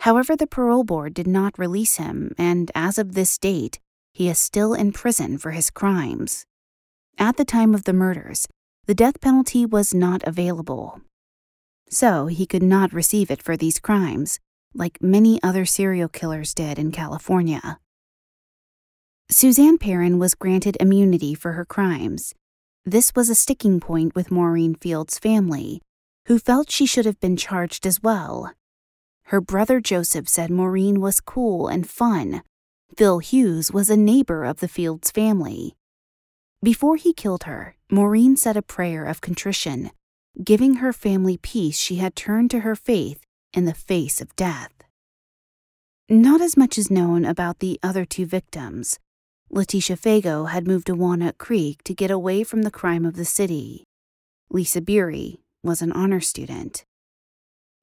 However, 0.00 0.34
the 0.34 0.48
parole 0.48 0.82
board 0.82 1.14
did 1.14 1.28
not 1.28 1.60
release 1.60 1.94
him, 1.94 2.34
and 2.36 2.72
as 2.74 2.98
of 2.98 3.14
this 3.14 3.38
date, 3.38 3.78
he 4.12 4.28
is 4.28 4.36
still 4.36 4.74
in 4.74 4.90
prison 4.90 5.38
for 5.38 5.52
his 5.52 5.70
crimes. 5.70 6.44
At 7.18 7.36
the 7.36 7.44
time 7.44 7.72
of 7.72 7.84
the 7.84 7.92
murders, 7.92 8.48
the 8.86 8.96
death 8.96 9.20
penalty 9.20 9.64
was 9.64 9.94
not 9.94 10.24
available. 10.24 11.02
So 11.88 12.26
he 12.26 12.46
could 12.46 12.64
not 12.64 12.92
receive 12.92 13.30
it 13.30 13.40
for 13.40 13.56
these 13.56 13.78
crimes, 13.78 14.40
like 14.74 15.00
many 15.00 15.40
other 15.40 15.64
serial 15.64 16.08
killers 16.08 16.52
did 16.52 16.80
in 16.80 16.90
California. 16.90 17.78
Suzanne 19.30 19.78
Perrin 19.78 20.18
was 20.18 20.34
granted 20.34 20.76
immunity 20.80 21.32
for 21.32 21.52
her 21.52 21.64
crimes, 21.64 22.34
this 22.86 23.12
was 23.16 23.28
a 23.28 23.34
sticking 23.34 23.80
point 23.80 24.14
with 24.14 24.30
Maureen 24.30 24.76
Field's 24.76 25.18
family, 25.18 25.82
who 26.26 26.38
felt 26.38 26.70
she 26.70 26.86
should 26.86 27.04
have 27.04 27.18
been 27.18 27.36
charged 27.36 27.84
as 27.84 28.00
well. 28.00 28.52
Her 29.24 29.40
brother 29.40 29.80
Joseph 29.80 30.28
said 30.28 30.50
Maureen 30.50 31.00
was 31.00 31.20
cool 31.20 31.66
and 31.66 31.90
fun. 31.90 32.42
Phil 32.96 33.18
Hughes 33.18 33.72
was 33.72 33.90
a 33.90 33.96
neighbor 33.96 34.44
of 34.44 34.60
the 34.60 34.68
Fields 34.68 35.10
family. 35.10 35.74
Before 36.62 36.94
he 36.94 37.12
killed 37.12 37.42
her, 37.42 37.74
Maureen 37.90 38.36
said 38.36 38.56
a 38.56 38.62
prayer 38.62 39.04
of 39.04 39.20
contrition, 39.20 39.90
giving 40.42 40.76
her 40.76 40.92
family 40.92 41.38
peace 41.38 41.78
she 41.78 41.96
had 41.96 42.14
turned 42.14 42.52
to 42.52 42.60
her 42.60 42.76
faith 42.76 43.20
in 43.52 43.64
the 43.64 43.74
face 43.74 44.20
of 44.20 44.36
death. 44.36 44.70
Not 46.08 46.40
as 46.40 46.56
much 46.56 46.78
is 46.78 46.88
known 46.88 47.24
about 47.24 47.58
the 47.58 47.80
other 47.82 48.04
two 48.04 48.26
victims, 48.26 49.00
Letitia 49.50 49.96
Fago 49.96 50.50
had 50.50 50.66
moved 50.66 50.86
to 50.88 50.94
Walnut 50.94 51.38
Creek 51.38 51.82
to 51.84 51.94
get 51.94 52.10
away 52.10 52.42
from 52.42 52.62
the 52.62 52.70
crime 52.70 53.06
of 53.06 53.14
the 53.14 53.24
city. 53.24 53.84
Lisa 54.50 54.80
Beery 54.80 55.40
was 55.62 55.80
an 55.80 55.92
honor 55.92 56.20
student. 56.20 56.84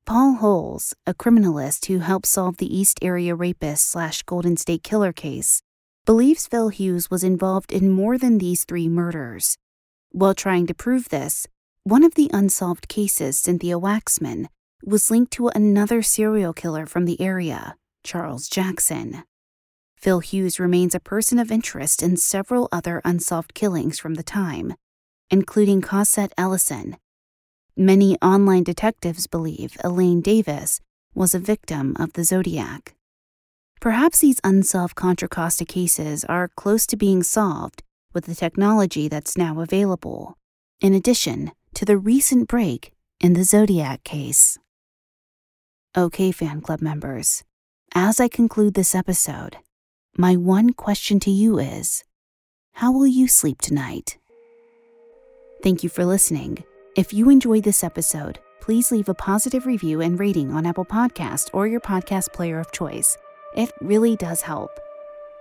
Paul 0.05 0.35
Holes, 0.35 0.93
a 1.07 1.13
criminalist 1.13 1.85
who 1.85 1.99
helped 1.99 2.25
solve 2.25 2.57
the 2.57 2.77
East 2.77 2.99
Area 3.01 3.33
Rapist 3.33 3.89
slash 3.89 4.21
Golden 4.23 4.57
State 4.57 4.83
Killer 4.83 5.13
case, 5.13 5.61
believes 6.05 6.47
Phil 6.47 6.67
Hughes 6.67 7.09
was 7.09 7.23
involved 7.23 7.71
in 7.71 7.89
more 7.89 8.17
than 8.17 8.37
these 8.37 8.65
three 8.65 8.89
murders. 8.89 9.57
While 10.11 10.35
trying 10.35 10.67
to 10.67 10.73
prove 10.73 11.07
this, 11.09 11.47
one 11.85 12.03
of 12.03 12.15
the 12.15 12.29
unsolved 12.33 12.89
cases, 12.89 13.39
Cynthia 13.39 13.79
Waxman, 13.79 14.47
was 14.83 15.09
linked 15.09 15.31
to 15.33 15.47
another 15.47 16.01
serial 16.01 16.51
killer 16.51 16.85
from 16.85 17.05
the 17.05 17.19
area, 17.21 17.75
Charles 18.03 18.49
Jackson. 18.49 19.23
Phil 20.03 20.19
Hughes 20.19 20.59
remains 20.59 20.93
a 20.93 20.99
person 20.99 21.39
of 21.39 21.49
interest 21.49 22.03
in 22.03 22.17
several 22.17 22.67
other 22.73 23.01
unsolved 23.05 23.53
killings 23.53 23.97
from 23.99 24.15
the 24.15 24.21
time, 24.21 24.73
including 25.29 25.81
Cosette 25.81 26.33
Ellison. 26.37 26.97
Many 27.77 28.17
online 28.17 28.63
detectives 28.63 29.27
believe 29.27 29.77
Elaine 29.81 30.19
Davis 30.19 30.81
was 31.15 31.33
a 31.33 31.39
victim 31.39 31.95
of 31.97 32.11
the 32.13 32.25
Zodiac. 32.25 32.95
Perhaps 33.79 34.19
these 34.19 34.41
unsolved 34.43 34.95
Contra 34.95 35.29
Costa 35.29 35.63
cases 35.63 36.25
are 36.25 36.49
close 36.57 36.85
to 36.87 36.97
being 36.97 37.23
solved 37.23 37.81
with 38.13 38.25
the 38.25 38.35
technology 38.35 39.07
that's 39.07 39.37
now 39.37 39.61
available, 39.61 40.37
in 40.81 40.93
addition 40.93 41.53
to 41.75 41.85
the 41.85 41.97
recent 41.97 42.49
break 42.49 42.91
in 43.21 43.35
the 43.35 43.45
Zodiac 43.45 44.03
case. 44.03 44.59
Okay, 45.95 46.33
fan 46.33 46.59
club 46.59 46.81
members, 46.81 47.45
as 47.95 48.19
I 48.19 48.27
conclude 48.27 48.73
this 48.73 48.93
episode, 48.93 49.59
my 50.17 50.35
one 50.35 50.73
question 50.73 51.19
to 51.21 51.31
you 51.31 51.57
is 51.57 52.03
How 52.73 52.91
will 52.91 53.07
you 53.07 53.27
sleep 53.27 53.61
tonight? 53.61 54.17
Thank 55.63 55.83
you 55.83 55.89
for 55.89 56.05
listening. 56.05 56.63
If 56.95 57.13
you 57.13 57.29
enjoyed 57.29 57.63
this 57.63 57.83
episode, 57.83 58.39
please 58.61 58.91
leave 58.91 59.09
a 59.09 59.15
positive 59.15 59.65
review 59.65 60.01
and 60.01 60.19
rating 60.19 60.51
on 60.51 60.67
Apple 60.67 60.85
Podcast 60.85 61.49
or 61.53 61.67
your 61.67 61.79
podcast 61.79 62.31
player 62.31 62.59
of 62.59 62.71
choice. 62.71 63.17
It 63.55 63.71
really 63.81 64.15
does 64.15 64.41
help. 64.41 64.69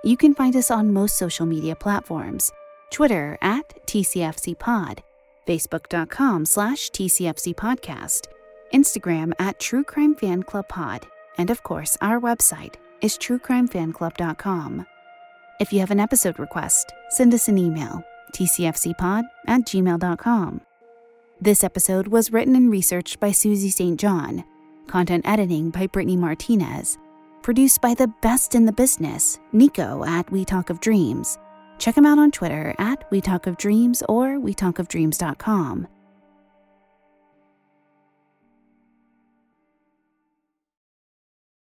You 0.04 0.16
can 0.16 0.34
find 0.34 0.56
us 0.56 0.70
on 0.70 0.92
most 0.92 1.16
social 1.16 1.44
media 1.44 1.76
platforms 1.76 2.50
Twitter 2.90 3.38
at 3.42 3.86
TCFCPod, 3.86 5.00
Facebook.com 5.46 6.46
slash 6.46 6.90
TCFCPodcast, 6.90 8.26
Instagram 8.72 9.32
at 9.38 9.60
True 9.60 9.84
Crime 9.84 10.14
Fan 10.14 10.42
Club 10.42 10.68
Pod, 10.68 11.06
and 11.36 11.50
of 11.50 11.62
course, 11.62 11.96
our 12.00 12.20
website 12.20 12.76
is 13.02 13.18
truecrimefanclub.com. 13.18 14.86
If 15.60 15.72
you 15.72 15.80
have 15.80 15.90
an 15.90 16.00
episode 16.00 16.38
request, 16.38 16.92
send 17.10 17.34
us 17.34 17.48
an 17.48 17.58
email, 17.58 18.02
tcfcpod 18.32 19.24
at 19.46 19.60
gmail.com. 19.62 20.60
This 21.40 21.64
episode 21.64 22.08
was 22.08 22.32
written 22.32 22.56
and 22.56 22.70
researched 22.70 23.20
by 23.20 23.32
Susie 23.32 23.70
St. 23.70 23.98
John, 23.98 24.44
content 24.86 25.26
editing 25.28 25.70
by 25.70 25.86
Brittany 25.88 26.16
Martinez, 26.16 26.98
produced 27.42 27.80
by 27.80 27.94
the 27.94 28.12
best 28.22 28.54
in 28.54 28.64
the 28.64 28.72
business, 28.72 29.38
Nico 29.52 30.04
at 30.04 30.30
We 30.30 30.44
Talk 30.44 30.70
of 30.70 30.80
Dreams. 30.80 31.38
Check 31.78 31.96
him 31.96 32.06
out 32.06 32.18
on 32.18 32.30
Twitter 32.30 32.74
at 32.78 33.10
We 33.10 33.20
Talk 33.20 33.48
of 33.48 33.56
Dreams 33.56 34.02
or 34.08 34.38
WeTalkOfDreams.com. 34.38 35.88